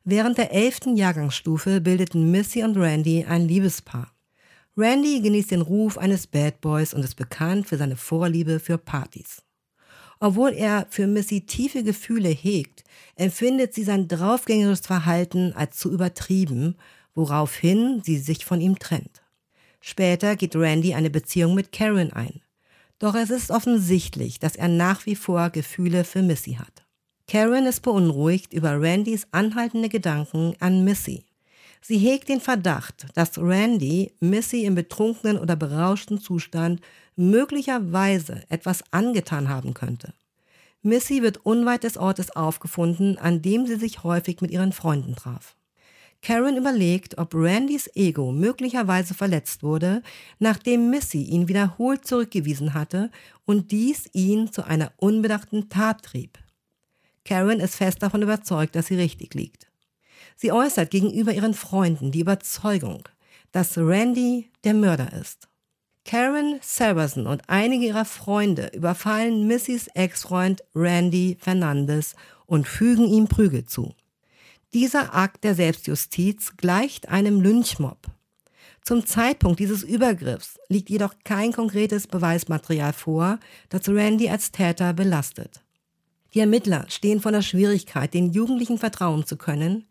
Während 0.03 0.37
der 0.37 0.53
elften 0.53 0.95
Jahrgangsstufe 0.95 1.81
bildeten 1.81 2.31
Missy 2.31 2.63
und 2.63 2.77
Randy 2.77 3.25
ein 3.27 3.47
Liebespaar. 3.47 4.11
Randy 4.77 5.21
genießt 5.21 5.51
den 5.51 5.61
Ruf 5.61 5.97
eines 5.97 6.27
Bad 6.27 6.61
Boys 6.61 6.93
und 6.93 7.03
ist 7.03 7.15
bekannt 7.15 7.67
für 7.67 7.77
seine 7.77 7.95
Vorliebe 7.95 8.59
für 8.59 8.77
Partys. 8.77 9.41
Obwohl 10.19 10.53
er 10.53 10.87
für 10.89 11.07
Missy 11.07 11.45
tiefe 11.45 11.83
Gefühle 11.83 12.29
hegt, 12.29 12.83
empfindet 13.15 13.73
sie 13.73 13.83
sein 13.83 14.07
draufgängerisches 14.07 14.85
Verhalten 14.85 15.53
als 15.53 15.77
zu 15.77 15.91
übertrieben, 15.91 16.75
woraufhin 17.13 18.01
sie 18.03 18.17
sich 18.17 18.45
von 18.45 18.61
ihm 18.61 18.79
trennt. 18.79 19.21
Später 19.81 20.35
geht 20.35 20.55
Randy 20.55 20.93
eine 20.93 21.09
Beziehung 21.09 21.53
mit 21.55 21.71
Karen 21.71 22.11
ein. 22.11 22.41
Doch 22.99 23.15
es 23.15 23.29
ist 23.29 23.51
offensichtlich, 23.51 24.39
dass 24.39 24.55
er 24.55 24.67
nach 24.67 25.05
wie 25.05 25.15
vor 25.15 25.49
Gefühle 25.49 26.03
für 26.03 26.21
Missy 26.21 26.53
hat. 26.53 26.84
Karen 27.27 27.65
ist 27.65 27.81
beunruhigt 27.81 28.53
über 28.53 28.79
Randys 28.79 29.27
anhaltende 29.31 29.89
Gedanken 29.89 30.53
an 30.59 30.83
Missy. 30.83 31.23
Sie 31.81 31.97
hegt 31.97 32.29
den 32.29 32.39
Verdacht, 32.39 33.07
dass 33.15 33.37
Randy 33.37 34.11
Missy 34.19 34.63
im 34.63 34.75
betrunkenen 34.75 35.39
oder 35.39 35.55
berauschten 35.55 36.19
Zustand 36.19 36.81
möglicherweise 37.15 38.43
etwas 38.49 38.83
angetan 38.91 39.49
haben 39.49 39.73
könnte. 39.73 40.13
Missy 40.83 41.23
wird 41.23 41.43
unweit 41.43 41.83
des 41.83 41.97
Ortes 41.97 42.35
aufgefunden, 42.35 43.17
an 43.17 43.41
dem 43.41 43.65
sie 43.65 43.77
sich 43.77 44.03
häufig 44.03 44.41
mit 44.41 44.51
ihren 44.51 44.71
Freunden 44.71 45.15
traf. 45.15 45.55
Karen 46.21 46.57
überlegt, 46.57 47.17
ob 47.17 47.33
Randys 47.33 47.89
Ego 47.95 48.31
möglicherweise 48.31 49.15
verletzt 49.15 49.63
wurde, 49.63 50.03
nachdem 50.37 50.91
Missy 50.91 51.23
ihn 51.23 51.47
wiederholt 51.47 52.05
zurückgewiesen 52.05 52.75
hatte 52.75 53.09
und 53.45 53.71
dies 53.71 54.09
ihn 54.13 54.51
zu 54.51 54.63
einer 54.63 54.91
unbedachten 54.97 55.69
Tat 55.69 56.03
trieb. 56.03 56.37
Karen 57.25 57.59
ist 57.59 57.75
fest 57.75 58.01
davon 58.01 58.21
überzeugt, 58.21 58.75
dass 58.75 58.87
sie 58.87 58.95
richtig 58.95 59.33
liegt. 59.33 59.67
Sie 60.37 60.51
äußert 60.51 60.91
gegenüber 60.91 61.33
ihren 61.33 61.53
Freunden 61.53 62.11
die 62.11 62.19
Überzeugung, 62.19 63.03
dass 63.51 63.77
Randy 63.77 64.51
der 64.63 64.73
Mörder 64.73 65.11
ist. 65.13 65.47
Karen 66.05 66.59
Saracen 66.61 67.25
und 67.25 67.41
einige 67.47 67.87
ihrer 67.87 68.05
Freunde 68.05 68.69
überfallen 68.73 69.47
Missys 69.47 69.87
Ex-Freund 69.95 70.63
Randy 70.75 71.37
Fernandez 71.39 72.15
und 72.45 72.67
fügen 72.67 73.07
ihm 73.07 73.27
Prügel 73.27 73.65
zu. 73.65 73.95
Dieser 74.73 75.15
Akt 75.15 75.43
der 75.43 75.55
Selbstjustiz 75.55 76.57
gleicht 76.57 77.09
einem 77.09 77.41
Lynchmob. 77.41 77.97
Zum 78.83 79.07
Zeitpunkt 79.07 79.59
dieses 79.59 79.81
Übergriffs 79.81 80.59
liegt 80.69 80.91
jedoch 80.91 81.15
kein 81.23 81.53
konkretes 81.53 82.05
Beweismaterial 82.05 82.93
vor, 82.93 83.39
das 83.69 83.89
Randy 83.89 84.29
als 84.29 84.51
Täter 84.51 84.93
belastet. 84.93 85.64
Die 86.35 86.41
Ermittler 86.41 86.85
stehen 86.89 87.21
vor 87.21 87.31
der 87.31 87.41
Schwierigkeit, 87.41 88.13
den 88.13 88.33
Jugendlichen 88.33 88.77
vertrauen 88.77 89.25
zu 89.25 89.37
können, 89.37 89.85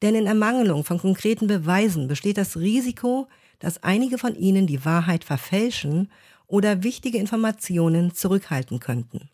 denn 0.00 0.14
in 0.14 0.26
Ermangelung 0.26 0.84
von 0.84 0.98
konkreten 0.98 1.46
Beweisen 1.46 2.08
besteht 2.08 2.38
das 2.38 2.56
Risiko, 2.56 3.28
dass 3.58 3.82
einige 3.82 4.16
von 4.16 4.34
ihnen 4.34 4.66
die 4.66 4.86
Wahrheit 4.86 5.22
verfälschen 5.22 6.10
oder 6.46 6.82
wichtige 6.82 7.18
Informationen 7.18 8.14
zurückhalten 8.14 8.80
könnten. 8.80 9.28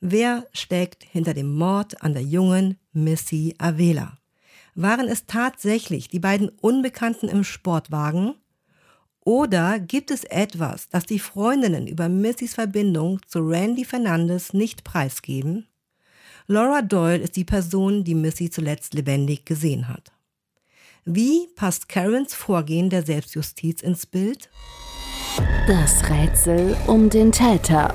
Wer 0.00 0.46
steckt 0.52 1.02
hinter 1.02 1.32
dem 1.32 1.54
Mord 1.54 2.02
an 2.02 2.12
der 2.12 2.22
jungen 2.22 2.78
Missy 2.92 3.54
Avela? 3.56 4.18
Waren 4.74 5.08
es 5.08 5.24
tatsächlich 5.24 6.08
die 6.08 6.20
beiden 6.20 6.50
Unbekannten 6.50 7.28
im 7.28 7.42
Sportwagen 7.42 8.34
oder 9.24 9.80
gibt 9.80 10.10
es 10.10 10.24
etwas, 10.24 10.88
das 10.90 11.06
die 11.06 11.18
Freundinnen 11.18 11.86
über 11.86 12.10
Missys 12.10 12.54
Verbindung 12.54 13.20
zu 13.26 13.40
Randy 13.40 13.84
Fernandes 13.84 14.52
nicht 14.52 14.84
preisgeben? 14.84 15.66
Laura 16.46 16.82
Doyle 16.82 17.22
ist 17.22 17.36
die 17.36 17.44
Person, 17.44 18.04
die 18.04 18.14
Missy 18.14 18.50
zuletzt 18.50 18.92
lebendig 18.92 19.46
gesehen 19.46 19.88
hat. 19.88 20.12
Wie 21.06 21.48
passt 21.56 21.88
Karens 21.88 22.34
Vorgehen 22.34 22.90
der 22.90 23.02
Selbstjustiz 23.02 23.80
ins 23.80 24.04
Bild? 24.04 24.50
Das 25.66 26.08
Rätsel 26.10 26.76
um 26.86 27.08
den 27.08 27.32
Täter. 27.32 27.94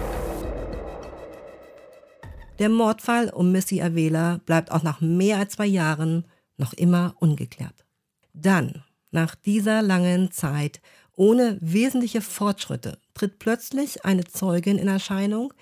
Der 2.57 2.69
Mordfall 2.69 3.29
um 3.29 3.51
Missy 3.51 3.81
Avela 3.81 4.41
bleibt 4.45 4.71
auch 4.71 4.81
nach 4.81 4.99
mehr 4.99 5.37
als 5.37 5.53
zwei 5.53 5.67
Jahren 5.67 6.25
noch 6.57 6.73
immer 6.73 7.13
ungeklärt. 7.19 7.85
Dann, 8.33 8.83
nach 9.11 9.35
dieser 9.35 9.81
langen 9.81 10.31
Zeit, 10.31 10.81
ohne 11.19 11.57
wesentliche 11.59 12.21
Fortschritte 12.21 12.97
tritt 13.13 13.39
plötzlich 13.39 14.05
eine 14.05 14.23
Zeugin 14.23 14.77
in 14.77 14.87
Erscheinung, 14.87 15.53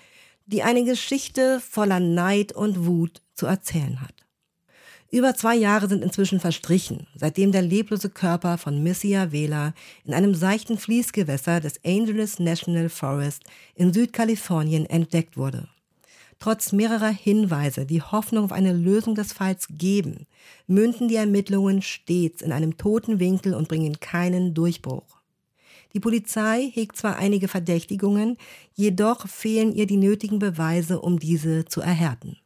die 0.46 0.62
eine 0.62 0.84
Geschichte 0.84 1.60
voller 1.60 1.98
Neid 1.98 2.52
und 2.52 2.86
Wut 2.86 3.20
zu 3.34 3.46
erzählen 3.46 4.00
hat. 4.00 4.14
Über 5.10 5.34
zwei 5.34 5.56
Jahre 5.56 5.88
sind 5.88 6.04
inzwischen 6.04 6.38
verstrichen, 6.38 7.08
seitdem 7.16 7.50
der 7.50 7.62
leblose 7.62 8.08
Körper 8.08 8.56
von 8.56 8.84
Missia 8.84 9.32
Vela 9.32 9.74
in 10.04 10.14
einem 10.14 10.36
seichten 10.36 10.78
Fließgewässer 10.78 11.58
des 11.58 11.84
Angeles 11.84 12.38
National 12.38 12.88
Forest 12.88 13.42
in 13.74 13.92
Südkalifornien 13.92 14.86
entdeckt 14.86 15.36
wurde. 15.36 15.68
Trotz 16.38 16.70
mehrerer 16.70 17.10
Hinweise, 17.10 17.84
die 17.84 18.02
Hoffnung 18.02 18.44
auf 18.44 18.52
eine 18.52 18.72
Lösung 18.72 19.16
des 19.16 19.32
Falls 19.32 19.66
geben, 19.72 20.28
münden 20.68 21.08
die 21.08 21.16
Ermittlungen 21.16 21.82
stets 21.82 22.42
in 22.42 22.52
einem 22.52 22.76
toten 22.76 23.18
Winkel 23.18 23.54
und 23.54 23.66
bringen 23.66 23.98
keinen 23.98 24.54
Durchbruch. 24.54 25.17
Die 25.94 26.00
Polizei 26.00 26.70
hegt 26.72 26.96
zwar 26.96 27.16
einige 27.16 27.48
Verdächtigungen, 27.48 28.36
jedoch 28.74 29.26
fehlen 29.26 29.72
ihr 29.72 29.86
die 29.86 29.96
nötigen 29.96 30.38
Beweise, 30.38 31.00
um 31.00 31.18
diese 31.18 31.64
zu 31.64 31.80
erhärten. 31.80 32.36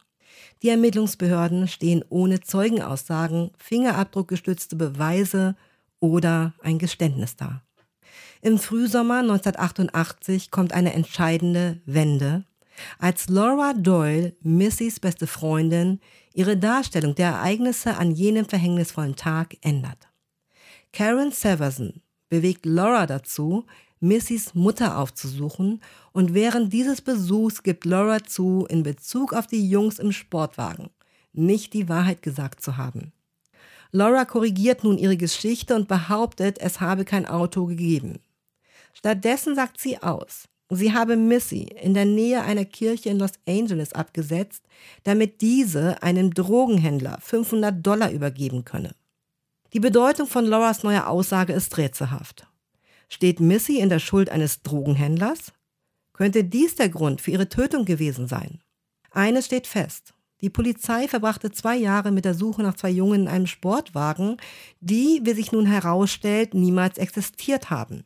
Die 0.61 0.69
Ermittlungsbehörden 0.69 1.67
stehen 1.67 2.05
ohne 2.07 2.39
Zeugenaussagen, 2.39 3.51
fingerabdruckgestützte 3.57 4.77
Beweise 4.77 5.55
oder 5.99 6.53
ein 6.61 6.79
Geständnis 6.79 7.35
da. 7.35 7.61
Im 8.41 8.59
Frühsommer 8.59 9.19
1988 9.19 10.51
kommt 10.51 10.73
eine 10.73 10.93
entscheidende 10.93 11.81
Wende, 11.85 12.45
als 12.97 13.29
Laura 13.29 13.73
Doyle, 13.73 14.35
Missys 14.41 14.99
beste 14.99 15.27
Freundin, 15.27 15.99
ihre 16.33 16.57
Darstellung 16.57 17.15
der 17.15 17.27
Ereignisse 17.27 17.97
an 17.97 18.11
jenem 18.11 18.45
verhängnisvollen 18.45 19.15
Tag 19.15 19.55
ändert. 19.61 20.09
Karen 20.91 21.31
Severson 21.31 22.01
bewegt 22.33 22.65
Laura 22.65 23.05
dazu, 23.05 23.63
Missys 23.99 24.55
Mutter 24.55 24.97
aufzusuchen 24.97 25.81
und 26.13 26.33
während 26.33 26.73
dieses 26.73 26.99
Besuchs 26.99 27.61
gibt 27.61 27.85
Laura 27.85 28.23
zu, 28.23 28.65
in 28.67 28.81
Bezug 28.81 29.33
auf 29.33 29.45
die 29.45 29.69
Jungs 29.69 29.99
im 29.99 30.11
Sportwagen 30.11 30.89
nicht 31.33 31.73
die 31.73 31.89
Wahrheit 31.89 32.23
gesagt 32.23 32.63
zu 32.63 32.75
haben. 32.77 33.11
Laura 33.91 34.25
korrigiert 34.25 34.83
nun 34.83 34.97
ihre 34.97 35.15
Geschichte 35.15 35.75
und 35.75 35.87
behauptet, 35.87 36.59
es 36.59 36.81
habe 36.81 37.05
kein 37.05 37.27
Auto 37.27 37.65
gegeben. 37.65 38.19
Stattdessen 38.93 39.53
sagt 39.53 39.79
sie 39.79 40.01
aus, 40.01 40.47
sie 40.71 40.91
habe 40.91 41.15
Missy 41.15 41.67
in 41.81 41.93
der 41.93 42.05
Nähe 42.05 42.41
einer 42.41 42.65
Kirche 42.65 43.09
in 43.09 43.19
Los 43.19 43.33
Angeles 43.47 43.93
abgesetzt, 43.93 44.63
damit 45.03 45.41
diese 45.41 46.01
einem 46.01 46.33
Drogenhändler 46.33 47.19
500 47.21 47.85
Dollar 47.85 48.11
übergeben 48.11 48.65
könne. 48.65 48.95
Die 49.73 49.79
Bedeutung 49.79 50.27
von 50.27 50.45
Lauras 50.45 50.83
neuer 50.83 51.07
Aussage 51.07 51.51
ist 51.51 51.77
rätselhaft. 51.77 52.45
Steht 53.09 53.39
Missy 53.39 53.79
in 53.79 53.89
der 53.89 53.97
Schuld 53.97 54.29
eines 54.29 54.61
Drogenhändlers? 54.61 55.51
Könnte 56.13 56.43
dies 56.43 56.75
der 56.75 56.89
Grund 56.89 57.21
für 57.21 57.31
ihre 57.31 57.49
Tötung 57.49 57.83
gewesen 57.83 58.27
sein? 58.27 58.59
Eines 59.09 59.47
steht 59.47 59.65
fest. 59.65 60.13
Die 60.41 60.51
Polizei 60.51 61.07
verbrachte 61.07 61.51
zwei 61.51 61.75
Jahre 61.75 62.11
mit 62.11 62.23
der 62.23 62.35
Suche 62.35 62.61
nach 62.61 62.75
zwei 62.75 62.91
Jungen 62.91 63.21
in 63.21 63.27
einem 63.27 63.47
Sportwagen, 63.47 64.37
die, 64.79 65.21
wie 65.23 65.33
sich 65.33 65.51
nun 65.51 65.65
herausstellt, 65.65 66.53
niemals 66.53 66.99
existiert 66.99 67.71
haben. 67.71 68.03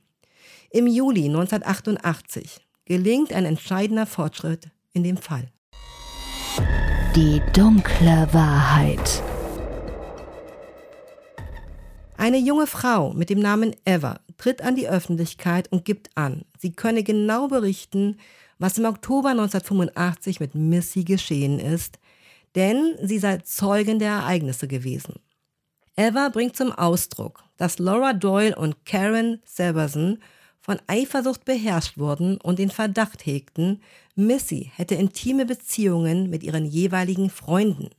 Im 0.70 0.88
Juli 0.88 1.26
1988 1.26 2.66
gelingt 2.86 3.34
ein 3.34 3.46
entscheidender 3.46 4.06
Fortschritt 4.06 4.70
in 4.94 5.04
dem 5.04 5.18
Fall. 5.18 5.52
Die 7.14 7.42
dunkle 7.54 8.30
Wahrheit. 8.32 9.24
Eine 12.18 12.40
junge 12.40 12.66
Frau 12.66 13.14
mit 13.14 13.30
dem 13.30 13.40
Namen 13.40 13.76
Eva 13.86 14.20
tritt 14.38 14.64
an 14.64 14.76
die 14.76 14.90
Öffentlichkeit 14.90 15.72
und 15.72 15.86
gibt 15.86 16.10
an, 16.18 16.46
sie 16.58 16.72
könne 16.72 17.04
genau 17.04 17.48
berichten, 17.48 18.18
was 18.58 18.80
im 18.80 18.86
Oktober 18.86 19.30
1985 19.30 20.40
mit 20.40 20.56
Missy 20.56 21.04
geschehen 21.04 21.60
ist, 21.60 22.00
denn 22.56 22.96
sie 23.04 23.20
sei 23.20 23.38
Zeugin 23.38 24.00
der 24.00 24.10
Ereignisse 24.10 24.68
gewesen. 24.68 25.20
Eva 25.96 26.30
bringt 26.30 26.58
zum 26.58 26.72
Ausdruck, 26.72 27.44
dass 27.56 27.78
Laura 27.78 28.14
Doyle 28.14 28.56
und 28.56 28.84
Karen 28.84 29.40
Severson 29.46 30.18
von 30.60 30.80
Eifersucht 30.88 31.46
beherrscht 31.46 32.00
wurden 32.00 32.38
und 32.42 32.58
den 32.58 32.72
Verdacht 32.72 33.28
hegten, 33.28 33.82
Missy 34.16 34.72
hätte 34.76 34.96
intime 34.96 35.46
Beziehungen 35.46 36.32
mit 36.32 36.42
ihren 36.42 36.66
jeweiligen 36.66 37.30
Freunden. 37.30 37.90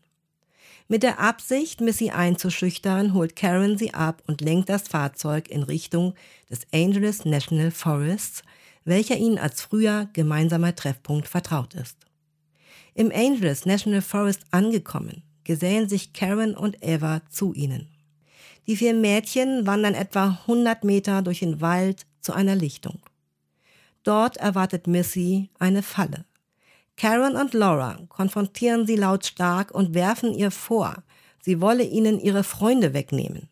Mit 0.91 1.03
der 1.03 1.21
Absicht, 1.21 1.83
Missy 1.83 2.09
einzuschüchtern, 2.09 3.13
holt 3.13 3.37
Karen 3.37 3.77
sie 3.77 3.93
ab 3.93 4.23
und 4.27 4.41
lenkt 4.41 4.71
das 4.71 4.89
Fahrzeug 4.89 5.51
in 5.51 5.63
Richtung 5.63 6.15
des 6.51 6.61
Angeles 6.73 7.27
National 7.27 7.71
Forests, 7.71 8.43
welcher 8.87 9.19
ihnen 9.19 9.39
als 9.39 9.61
früher 9.61 10.09
gemeinsamer 10.15 10.75
Treffpunkt 10.75 11.29
vertraut 11.29 11.75
ist. 11.75 11.99
Im 12.95 13.13
Angeles 13.13 13.67
National 13.67 14.01
Forest 14.01 14.47
angekommen, 14.51 15.23
gesellen 15.45 15.91
sich 15.91 16.15
Karen 16.15 16.57
und 16.57 16.83
Eva 16.83 17.21
zu 17.29 17.53
ihnen. 17.53 17.89
Die 18.67 18.77
vier 18.77 18.95
Mädchen 18.95 19.67
wandern 19.67 19.95
etwa 19.95 20.39
100 20.47 20.85
Meter 20.85 21.21
durch 21.21 21.41
den 21.41 21.61
Wald 21.61 22.07
zu 22.23 22.33
einer 22.33 22.57
Lichtung. 22.57 22.99
Dort 24.05 24.39
erwartet 24.39 24.87
Missy 24.87 25.51
eine 25.59 25.83
Falle. 25.83 26.25
Karen 26.99 27.37
und 27.37 27.55
Laura 27.55 27.97
konfrontieren 28.09 28.85
sie 28.85 28.97
lautstark 28.97 29.71
und 29.71 29.95
werfen 29.95 30.35
ihr 30.35 30.51
vor, 30.51 31.05
sie 31.41 31.61
wolle 31.61 31.85
ihnen 31.85 32.19
ihre 32.19 32.43
Freunde 32.43 32.93
wegnehmen. 32.93 33.49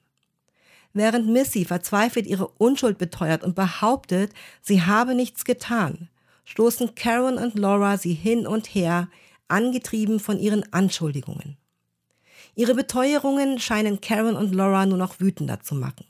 Während 0.93 1.29
Missy 1.29 1.65
verzweifelt 1.65 2.27
ihre 2.27 2.49
Unschuld 2.49 2.99
beteuert 2.99 3.45
und 3.45 3.55
behauptet, 3.55 4.33
sie 4.63 4.83
habe 4.83 5.15
nichts 5.15 5.45
getan, 5.45 6.09
stoßen 6.45 6.97
Karen 6.97 7.39
und 7.39 7.57
Laura 7.57 7.99
sie 7.99 8.15
hin 8.15 8.49
und 8.49 8.67
her, 8.75 9.09
angetrieben 9.47 10.19
von 10.19 10.41
ihren 10.41 10.73
Anschuldigungen. 10.73 11.57
Ihre 12.57 12.75
Beteuerungen 12.75 13.61
scheinen 13.61 14.01
Karen 14.01 14.35
und 14.35 14.57
Laura 14.57 14.87
nur 14.87 14.99
noch 14.99 15.21
wütender 15.21 15.61
zu 15.61 15.77
machen. 15.77 16.07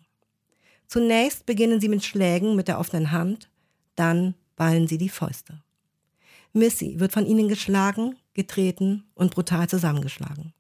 Zunächst 0.86 1.44
beginnen 1.44 1.82
sie 1.82 1.90
mit 1.90 2.02
Schlägen 2.02 2.56
mit 2.56 2.68
der 2.68 2.78
offenen 2.78 3.12
Hand, 3.12 3.50
dann 3.94 4.34
ballen 4.56 4.88
sie 4.88 4.96
die 4.96 5.10
Fäuste. 5.10 5.60
Missy 6.56 6.98
wird 6.98 7.12
von 7.12 7.26
ihnen 7.26 7.48
geschlagen, 7.48 8.16
getreten 8.34 9.04
und 9.14 9.34
brutal 9.34 9.68
zusammengeschlagen. 9.68 10.54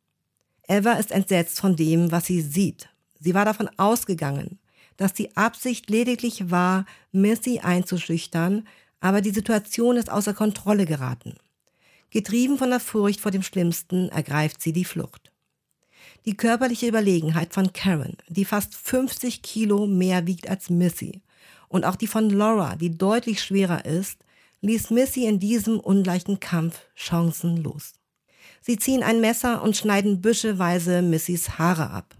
Eva 0.68 0.92
ist 0.92 1.10
entsetzt 1.10 1.58
von 1.58 1.74
dem, 1.74 2.12
was 2.12 2.26
sie 2.26 2.42
sieht. 2.42 2.88
Sie 3.18 3.34
war 3.34 3.44
davon 3.44 3.70
ausgegangen, 3.78 4.58
dass 4.96 5.14
die 5.14 5.36
Absicht 5.36 5.90
lediglich 5.90 6.50
war, 6.50 6.84
Missy 7.12 7.60
einzuschüchtern, 7.60 8.66
aber 9.00 9.20
die 9.20 9.30
Situation 9.30 9.96
ist 9.96 10.10
außer 10.10 10.34
Kontrolle 10.34 10.86
geraten. 10.86 11.34
Getrieben 12.10 12.58
von 12.58 12.70
der 12.70 12.80
Furcht 12.80 13.20
vor 13.20 13.30
dem 13.30 13.42
Schlimmsten 13.42 14.08
ergreift 14.10 14.62
sie 14.62 14.72
die 14.72 14.84
Flucht. 14.84 15.32
Die 16.24 16.36
körperliche 16.36 16.86
Überlegenheit 16.86 17.54
von 17.54 17.72
Karen, 17.72 18.16
die 18.28 18.44
fast 18.44 18.74
50 18.74 19.42
Kilo 19.42 19.86
mehr 19.86 20.26
wiegt 20.26 20.48
als 20.48 20.70
Missy, 20.70 21.22
und 21.68 21.84
auch 21.84 21.96
die 21.96 22.06
von 22.06 22.30
Laura, 22.30 22.76
die 22.76 22.96
deutlich 22.96 23.42
schwerer 23.42 23.84
ist, 23.84 24.18
ließ 24.60 24.90
Missy 24.90 25.26
in 25.26 25.38
diesem 25.38 25.80
ungleichen 25.80 26.40
Kampf 26.40 26.80
chancenlos. 26.94 27.94
Sie 28.62 28.78
ziehen 28.78 29.02
ein 29.02 29.20
Messer 29.20 29.62
und 29.62 29.76
schneiden 29.76 30.20
büscheweise 30.20 31.02
Missys 31.02 31.58
Haare 31.58 31.90
ab. 31.90 32.16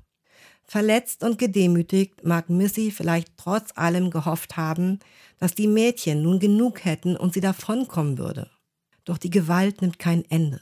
Verletzt 0.65 1.23
und 1.23 1.39
gedemütigt 1.39 2.25
mag 2.25 2.51
Missy 2.51 2.91
vielleicht 2.91 3.37
trotz 3.37 3.71
allem 3.77 4.11
gehofft 4.11 4.57
haben, 4.57 4.99
dass 5.39 5.55
die 5.55 5.69
Mädchen 5.69 6.23
nun 6.23 6.41
genug 6.41 6.85
hätten 6.85 7.17
und 7.17 7.35
sie 7.35 7.41
davonkommen 7.41 8.19
würde. 8.19 8.51
Doch 9.05 9.19
die 9.19 9.31
Gewalt 9.31 9.81
nimmt 9.81 9.99
kein 9.99 10.25
Ende. 10.31 10.61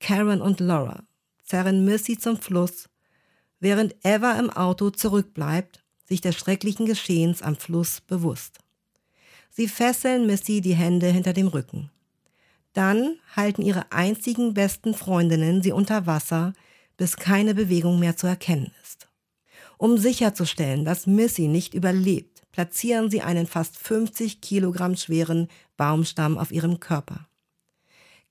Karen 0.00 0.40
und 0.40 0.60
Laura 0.60 1.04
zerren 1.44 1.84
Missy 1.84 2.18
zum 2.18 2.36
Fluss, 2.38 2.88
während 3.60 3.94
Eva 4.02 4.32
im 4.38 4.50
Auto 4.50 4.90
zurückbleibt, 4.90 5.84
sich 6.06 6.20
des 6.20 6.36
schrecklichen 6.36 6.86
Geschehens 6.86 7.42
am 7.42 7.56
Fluss 7.56 8.00
bewusst. 8.00 8.58
Sie 9.56 9.68
fesseln 9.68 10.26
Missy 10.26 10.60
die 10.60 10.74
Hände 10.74 11.06
hinter 11.06 11.32
dem 11.32 11.46
Rücken. 11.46 11.88
Dann 12.72 13.14
halten 13.36 13.62
ihre 13.62 13.92
einzigen 13.92 14.52
besten 14.52 14.94
Freundinnen 14.94 15.62
sie 15.62 15.70
unter 15.70 16.06
Wasser, 16.06 16.54
bis 16.96 17.16
keine 17.16 17.54
Bewegung 17.54 18.00
mehr 18.00 18.16
zu 18.16 18.26
erkennen 18.26 18.72
ist. 18.82 19.08
Um 19.78 19.96
sicherzustellen, 19.96 20.84
dass 20.84 21.06
Missy 21.06 21.46
nicht 21.46 21.72
überlebt, 21.72 22.42
platzieren 22.50 23.10
sie 23.10 23.22
einen 23.22 23.46
fast 23.46 23.78
50 23.78 24.40
Kilogramm 24.40 24.96
schweren 24.96 25.46
Baumstamm 25.76 26.36
auf 26.36 26.50
ihrem 26.50 26.80
Körper. 26.80 27.28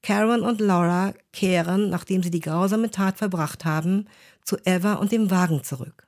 Karen 0.02 0.42
und 0.42 0.60
Laura 0.60 1.14
kehren, 1.32 1.90
nachdem 1.90 2.22
sie 2.22 2.32
die 2.32 2.42
grausame 2.42 2.92
Tat 2.92 3.18
verbracht 3.18 3.64
haben, 3.64 4.10
zu 4.44 4.58
Eva 4.66 4.96
und 4.96 5.14
dem 5.14 5.32
Wagen 5.32 5.64
zurück. 5.64 6.06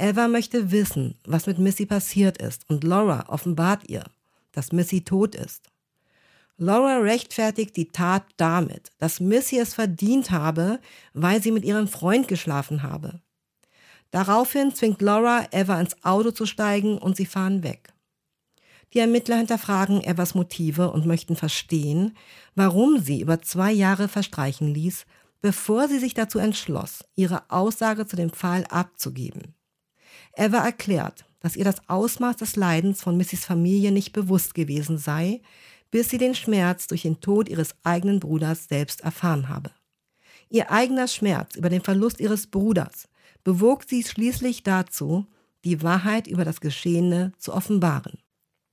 Eva 0.00 0.28
möchte 0.28 0.70
wissen, 0.70 1.14
was 1.24 1.46
mit 1.46 1.58
Missy 1.58 1.86
passiert 1.86 2.38
ist, 2.38 2.68
und 2.68 2.84
Laura 2.84 3.24
offenbart 3.28 3.88
ihr, 3.88 4.04
dass 4.52 4.72
Missy 4.72 5.02
tot 5.02 5.34
ist. 5.34 5.70
Laura 6.56 6.98
rechtfertigt 6.98 7.76
die 7.76 7.88
Tat 7.88 8.24
damit, 8.36 8.90
dass 8.98 9.20
Missy 9.20 9.58
es 9.58 9.74
verdient 9.74 10.30
habe, 10.30 10.80
weil 11.14 11.42
sie 11.42 11.52
mit 11.52 11.64
ihrem 11.64 11.88
Freund 11.88 12.28
geschlafen 12.28 12.82
habe. 12.82 13.20
Daraufhin 14.10 14.74
zwingt 14.74 15.00
Laura 15.00 15.46
Eva 15.52 15.80
ins 15.80 16.04
Auto 16.04 16.32
zu 16.32 16.46
steigen 16.46 16.98
und 16.98 17.16
sie 17.16 17.26
fahren 17.26 17.62
weg. 17.62 17.92
Die 18.92 18.98
Ermittler 18.98 19.36
hinterfragen 19.36 20.02
Evas 20.02 20.34
Motive 20.34 20.90
und 20.90 21.06
möchten 21.06 21.36
verstehen, 21.36 22.16
warum 22.56 22.98
sie 22.98 23.20
über 23.20 23.40
zwei 23.40 23.70
Jahre 23.70 24.08
verstreichen 24.08 24.74
ließ, 24.74 25.06
bevor 25.40 25.88
sie 25.88 25.98
sich 25.98 26.12
dazu 26.14 26.38
entschloss, 26.38 27.04
ihre 27.14 27.50
Aussage 27.50 28.06
zu 28.06 28.16
dem 28.16 28.30
Fall 28.30 28.64
abzugeben. 28.68 29.54
Eva 30.40 30.64
erklärt, 30.64 31.26
dass 31.40 31.54
ihr 31.54 31.64
das 31.64 31.86
Ausmaß 31.88 32.36
des 32.36 32.56
Leidens 32.56 33.02
von 33.02 33.16
Missys 33.16 33.44
Familie 33.44 33.92
nicht 33.92 34.12
bewusst 34.12 34.54
gewesen 34.54 34.96
sei, 34.96 35.42
bis 35.90 36.08
sie 36.08 36.16
den 36.16 36.34
Schmerz 36.34 36.86
durch 36.86 37.02
den 37.02 37.20
Tod 37.20 37.48
ihres 37.50 37.74
eigenen 37.84 38.20
Bruders 38.20 38.66
selbst 38.66 39.02
erfahren 39.02 39.50
habe. 39.50 39.70
Ihr 40.48 40.70
eigener 40.70 41.08
Schmerz 41.08 41.56
über 41.56 41.68
den 41.68 41.82
Verlust 41.82 42.20
ihres 42.20 42.46
Bruders 42.46 43.06
bewog 43.44 43.84
sie 43.86 44.02
schließlich 44.02 44.62
dazu, 44.62 45.26
die 45.64 45.82
Wahrheit 45.82 46.26
über 46.26 46.46
das 46.46 46.62
Geschehene 46.62 47.32
zu 47.36 47.52
offenbaren. 47.52 48.18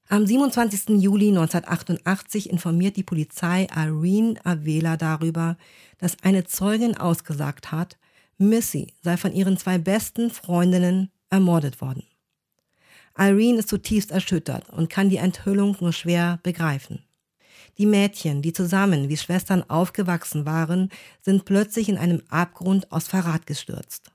Am 0.07 0.25
27. 0.25 1.01
Juli 1.01 1.29
1988 1.29 2.49
informiert 2.49 2.95
die 2.95 3.03
Polizei 3.03 3.67
Irene 3.75 4.39
Avela 4.45 4.95
darüber, 4.95 5.57
dass 5.97 6.15
eine 6.23 6.45
Zeugin 6.45 6.95
ausgesagt 6.95 7.73
hat, 7.73 7.97
Missy 8.37 8.93
sei 9.01 9.17
von 9.17 9.33
ihren 9.33 9.57
zwei 9.57 9.77
besten 9.77 10.29
Freundinnen 10.31 11.11
ermordet 11.29 11.81
worden. 11.81 12.03
Irene 13.17 13.59
ist 13.59 13.69
zutiefst 13.69 14.11
erschüttert 14.11 14.69
und 14.69 14.89
kann 14.89 15.09
die 15.09 15.17
Enthüllung 15.17 15.75
nur 15.79 15.93
schwer 15.93 16.39
begreifen. 16.43 17.03
Die 17.77 17.85
Mädchen, 17.85 18.41
die 18.41 18.53
zusammen 18.53 19.09
wie 19.09 19.17
Schwestern 19.17 19.67
aufgewachsen 19.69 20.45
waren, 20.45 20.89
sind 21.21 21.45
plötzlich 21.45 21.89
in 21.89 21.97
einem 21.97 22.21
Abgrund 22.29 22.91
aus 22.91 23.07
Verrat 23.07 23.45
gestürzt. 23.45 24.11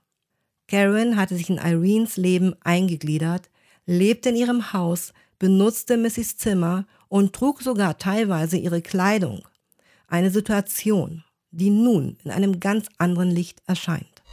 Karen 0.67 1.17
hatte 1.17 1.35
sich 1.35 1.49
in 1.49 1.57
Irenes 1.57 2.17
Leben 2.17 2.55
eingegliedert, 2.63 3.49
lebte 3.85 4.29
in 4.29 4.35
ihrem 4.35 4.73
Haus, 4.73 5.13
benutzte 5.39 5.97
Missys 5.97 6.37
Zimmer 6.37 6.85
und 7.09 7.33
trug 7.33 7.61
sogar 7.61 7.97
teilweise 7.97 8.57
ihre 8.57 8.81
Kleidung. 8.81 9.45
Eine 10.07 10.29
Situation, 10.29 11.23
die 11.51 11.69
nun 11.69 12.17
in 12.23 12.31
einem 12.31 12.59
ganz 12.59 12.87
anderen 12.97 13.31
Licht 13.31 13.61
erscheint. 13.67 14.23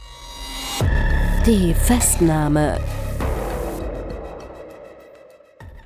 Die 1.47 1.73
Festnahme. 1.73 2.79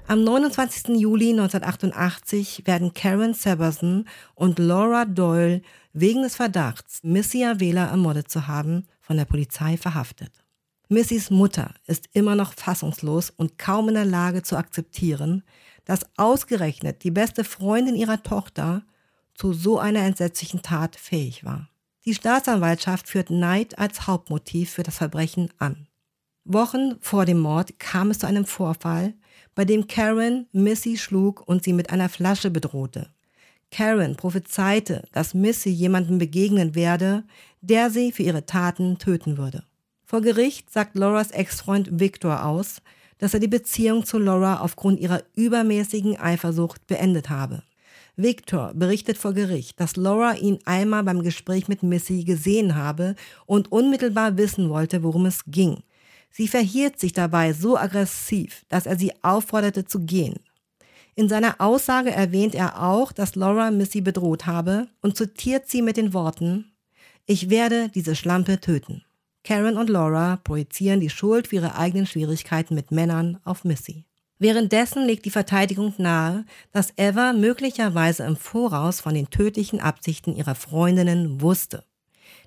Am 0.06 0.22
29. 0.22 0.98
Juli 0.98 1.30
1988 1.30 2.68
werden 2.68 2.94
Karen 2.94 3.34
Severson 3.34 4.06
und 4.34 4.60
Laura 4.60 5.06
Doyle 5.06 5.62
wegen 5.94 6.24
des 6.24 6.36
Verdachts, 6.36 7.00
Missy 7.04 7.46
Avela 7.46 7.86
ermordet 7.86 8.30
zu 8.30 8.48
haben, 8.48 8.86
von 9.00 9.16
der 9.16 9.24
Polizei 9.24 9.78
verhaftet. 9.78 10.44
Missys 10.90 11.30
Mutter 11.30 11.74
ist 11.88 12.10
immer 12.12 12.36
noch 12.36 12.54
fassungslos 12.54 13.30
und 13.30 13.58
kaum 13.58 13.88
in 13.88 13.96
der 13.96 14.04
Lage 14.04 14.44
zu 14.44 14.58
akzeptieren, 14.58 15.42
dass 15.86 16.06
ausgerechnet 16.18 17.06
die 17.06 17.12
beste 17.12 17.46
Freundin 17.46 17.96
ihrer 17.96 18.22
Tochter 18.22 18.84
zu 19.36 19.54
so 19.54 19.80
einer 19.80 20.02
entsetzlichen 20.02 20.62
Tat 20.62 20.98
fähig 20.98 21.46
war. 21.46 21.70
Die 22.08 22.14
Staatsanwaltschaft 22.14 23.08
führt 23.08 23.32
Neid 23.32 23.80
als 23.80 24.06
Hauptmotiv 24.06 24.70
für 24.70 24.84
das 24.84 24.98
Verbrechen 24.98 25.50
an. 25.58 25.88
Wochen 26.44 26.98
vor 27.02 27.26
dem 27.26 27.40
Mord 27.40 27.80
kam 27.80 28.12
es 28.12 28.20
zu 28.20 28.28
einem 28.28 28.46
Vorfall, 28.46 29.16
bei 29.56 29.66
dem 29.66 29.88
Karen 29.88 30.48
Missy 30.52 30.98
schlug 30.98 31.48
und 31.48 31.64
sie 31.64 31.74
mit 31.74 31.90
einer 31.90 32.10
Flasche 32.10 32.52
bedrohte. 32.52 33.10
Karen 33.72 34.16
prophezeite, 34.16 35.08
dass 35.12 35.34
Missy 35.34 35.70
jemandem 35.70 36.20
begegnen 36.20 36.76
werde, 36.76 37.24
der 37.62 37.90
sie 37.90 38.12
für 38.12 38.22
ihre 38.22 38.46
Taten 38.46 39.00
töten 39.00 39.40
würde. 39.40 39.64
Vor 40.04 40.22
Gericht 40.22 40.72
sagt 40.72 40.96
Lauras 40.96 41.32
Ex-Freund 41.32 42.00
Victor 42.00 42.46
aus, 42.46 42.84
dass 43.18 43.34
er 43.34 43.40
die 43.40 43.48
Beziehung 43.48 44.06
zu 44.06 44.20
Laura 44.20 44.60
aufgrund 44.60 45.00
ihrer 45.00 45.24
übermäßigen 45.34 46.20
Eifersucht 46.20 46.86
beendet 46.86 47.32
habe. 47.32 47.64
Victor 48.18 48.74
berichtet 48.74 49.18
vor 49.18 49.34
Gericht, 49.34 49.80
dass 49.80 49.96
Laura 49.96 50.36
ihn 50.36 50.60
einmal 50.66 51.04
beim 51.04 51.22
Gespräch 51.22 51.68
mit 51.68 51.84
Missy 51.84 52.24
gesehen 52.24 52.76
habe 52.76 53.16
und 53.46 53.72
unmittelbar 53.72 54.38
wissen 54.38 54.70
wollte, 54.70 55.04
worum 55.04 55.26
es 55.26 55.44
ging. 55.48 55.84
Sie 56.32 56.48
verhielt 56.48 57.00
sich 57.00 57.14
dabei 57.14 57.54
so 57.54 57.78
aggressiv, 57.78 58.66
dass 58.70 58.86
er 58.86 58.98
sie 58.98 59.14
aufforderte 59.22 59.86
zu 59.86 60.02
gehen. 60.02 60.36
In 61.16 61.30
seiner 61.30 61.62
Aussage 61.62 62.12
erwähnt 62.12 62.56
er 62.56 62.84
auch, 62.84 63.14
dass 63.14 63.36
Laura 63.36 63.72
Missy 63.72 64.02
bedroht 64.02 64.46
habe 64.46 64.88
und 65.02 65.16
zitiert 65.16 65.70
sie 65.70 65.82
mit 65.82 65.96
den 65.96 66.14
Worten, 66.14 66.72
ich 67.26 67.50
werde 67.50 67.90
diese 67.90 68.16
Schlampe 68.16 68.60
töten. 68.60 69.04
Karen 69.44 69.78
und 69.78 69.90
Laura 69.90 70.38
projizieren 70.44 71.00
die 71.00 71.10
Schuld 71.10 71.48
für 71.48 71.56
ihre 71.56 71.76
eigenen 71.76 72.06
Schwierigkeiten 72.06 72.76
mit 72.76 72.92
Männern 72.92 73.40
auf 73.44 73.64
Missy. 73.64 74.06
Währenddessen 74.38 75.06
legt 75.06 75.26
die 75.26 75.32
Verteidigung 75.32 75.94
nahe, 75.98 76.46
dass 76.74 76.94
Eva 76.98 77.32
möglicherweise 77.32 78.24
im 78.24 78.36
Voraus 78.36 79.00
von 79.00 79.14
den 79.14 79.30
tödlichen 79.30 79.80
Absichten 79.80 80.36
ihrer 80.36 80.56
Freundinnen 80.56 81.40
wusste. 81.42 81.86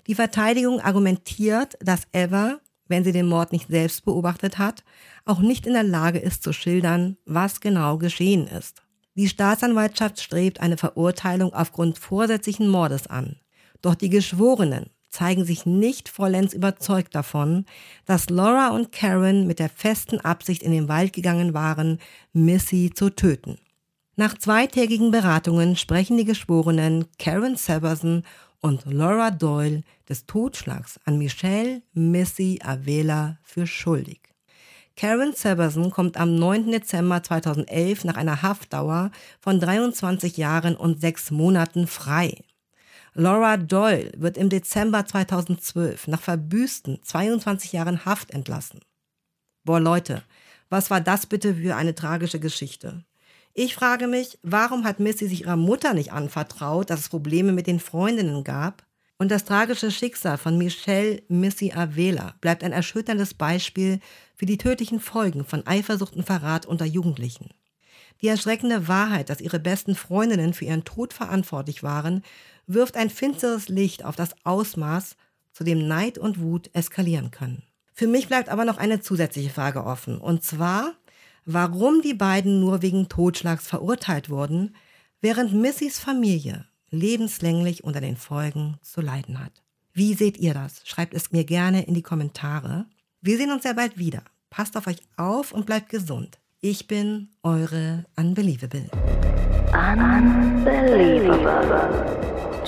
Die 0.05 0.15
Verteidigung 0.15 0.81
argumentiert, 0.81 1.77
dass 1.81 2.07
Eva, 2.13 2.59
wenn 2.87 3.03
sie 3.03 3.11
den 3.11 3.27
Mord 3.27 3.51
nicht 3.51 3.69
selbst 3.69 4.05
beobachtet 4.05 4.59
hat, 4.59 4.83
auch 5.25 5.39
nicht 5.39 5.65
in 5.65 5.73
der 5.73 5.83
Lage 5.83 6.19
ist 6.19 6.43
zu 6.43 6.53
schildern, 6.53 7.17
was 7.25 7.59
genau 7.59 7.97
geschehen 7.97 8.47
ist. 8.47 8.83
Die 9.15 9.27
Staatsanwaltschaft 9.27 10.21
strebt 10.21 10.59
eine 10.59 10.77
Verurteilung 10.77 11.53
aufgrund 11.53 11.97
vorsätzlichen 11.97 12.69
Mordes 12.69 13.07
an. 13.07 13.35
Doch 13.81 13.95
die 13.95 14.09
Geschworenen 14.09 14.91
zeigen 15.09 15.45
sich 15.45 15.65
nicht 15.65 16.09
vollends 16.09 16.53
überzeugt 16.53 17.15
davon, 17.15 17.65
dass 18.05 18.29
Laura 18.29 18.69
und 18.69 18.91
Karen 18.91 19.47
mit 19.47 19.59
der 19.59 19.69
festen 19.69 20.19
Absicht 20.19 20.63
in 20.63 20.71
den 20.71 20.87
Wald 20.87 21.13
gegangen 21.13 21.53
waren, 21.53 21.99
Missy 22.33 22.91
zu 22.93 23.09
töten. 23.09 23.57
Nach 24.15 24.37
zweitägigen 24.37 25.11
Beratungen 25.11 25.75
sprechen 25.75 26.17
die 26.17 26.25
Geschworenen 26.25 27.05
Karen 27.17 27.55
Severson 27.55 28.23
und 28.61 28.83
Laura 28.85 29.31
Doyle 29.31 29.83
des 30.09 30.25
Totschlags 30.25 30.99
an 31.05 31.17
Michelle 31.17 31.81
Missy 31.93 32.59
Avela 32.61 33.37
für 33.43 33.65
schuldig. 33.65 34.19
Karen 34.97 35.31
Severson 35.33 35.91
kommt 35.91 36.17
am 36.17 36.35
9. 36.35 36.71
Dezember 36.71 37.23
2011 37.23 38.03
nach 38.03 38.17
einer 38.17 38.41
Haftdauer 38.41 39.11
von 39.39 39.61
23 39.61 40.35
Jahren 40.35 40.75
und 40.75 40.99
sechs 40.99 41.31
Monaten 41.31 41.87
frei. 41.87 42.43
Laura 43.13 43.57
Doyle 43.57 44.11
wird 44.17 44.37
im 44.37 44.49
Dezember 44.49 45.05
2012 45.05 46.07
nach 46.07 46.21
verbüßten 46.21 47.03
22 47.03 47.73
Jahren 47.73 48.05
Haft 48.05 48.31
entlassen. 48.31 48.81
Boah 49.63 49.79
Leute, 49.79 50.23
was 50.69 50.89
war 50.91 51.01
das 51.01 51.25
bitte 51.25 51.55
für 51.55 51.75
eine 51.75 51.95
tragische 51.95 52.39
Geschichte? 52.39 53.03
Ich 53.53 53.75
frage 53.75 54.07
mich, 54.07 54.37
warum 54.43 54.83
hat 54.83 54.99
Missy 54.99 55.27
sich 55.27 55.41
ihrer 55.41 55.57
Mutter 55.57 55.93
nicht 55.93 56.13
anvertraut, 56.13 56.89
dass 56.89 57.01
es 57.01 57.09
Probleme 57.09 57.51
mit 57.51 57.67
den 57.67 57.79
Freundinnen 57.79 58.43
gab? 58.43 58.85
Und 59.17 59.31
das 59.31 59.43
tragische 59.43 59.91
Schicksal 59.91 60.37
von 60.37 60.57
Michelle 60.57 61.23
Missy 61.27 61.73
Avela 61.73 62.35
bleibt 62.39 62.63
ein 62.63 62.71
erschütterndes 62.71 63.33
Beispiel 63.33 63.99
für 64.35 64.45
die 64.45 64.57
tödlichen 64.57 65.01
Folgen 65.01 65.43
von 65.43 65.67
Eifersucht 65.67 66.15
und 66.15 66.25
Verrat 66.25 66.65
unter 66.65 66.85
Jugendlichen. 66.85 67.49
Die 68.21 68.27
erschreckende 68.27 68.87
Wahrheit, 68.87 69.29
dass 69.29 69.41
ihre 69.41 69.59
besten 69.59 69.95
Freundinnen 69.95 70.53
für 70.53 70.65
ihren 70.65 70.85
Tod 70.85 71.13
verantwortlich 71.13 71.83
waren, 71.83 72.23
wirft 72.69 72.95
ein 72.95 73.09
finsteres 73.09 73.67
Licht 73.67 74.05
auf 74.05 74.15
das 74.15 74.33
Ausmaß, 74.45 75.17
zu 75.51 75.65
dem 75.65 75.87
Neid 75.87 76.17
und 76.17 76.39
Wut 76.39 76.69
eskalieren 76.73 77.31
können. 77.31 77.63
Für 77.93 78.07
mich 78.07 78.29
bleibt 78.29 78.47
aber 78.47 78.63
noch 78.63 78.77
eine 78.77 79.01
zusätzliche 79.01 79.49
Frage 79.49 79.83
offen, 79.83 80.19
und 80.19 80.43
zwar, 80.43 80.93
warum 81.45 82.01
die 82.01 82.13
beiden 82.13 82.61
nur 82.61 82.81
wegen 82.81 83.09
Totschlags 83.09 83.67
verurteilt 83.67 84.29
wurden, 84.29 84.73
während 85.19 85.53
Missys 85.53 85.99
Familie 85.99 86.65
lebenslänglich 86.91 87.83
unter 87.83 88.01
den 88.01 88.15
Folgen 88.15 88.77
zu 88.81 89.01
leiden 89.01 89.43
hat. 89.43 89.51
Wie 89.93 90.13
seht 90.13 90.37
ihr 90.37 90.53
das? 90.53 90.81
Schreibt 90.85 91.13
es 91.13 91.31
mir 91.31 91.43
gerne 91.43 91.83
in 91.83 91.93
die 91.93 92.03
Kommentare. 92.03 92.85
Wir 93.21 93.37
sehen 93.37 93.51
uns 93.51 93.63
sehr 93.63 93.73
bald 93.73 93.97
wieder. 93.97 94.23
Passt 94.49 94.77
auf 94.77 94.87
euch 94.87 95.01
auf 95.17 95.51
und 95.51 95.65
bleibt 95.65 95.89
gesund. 95.89 96.39
Ich 96.61 96.87
bin 96.87 97.29
eure 97.43 98.05
Unbelievable. 98.15 98.89
Unbelievable. 99.73 102.38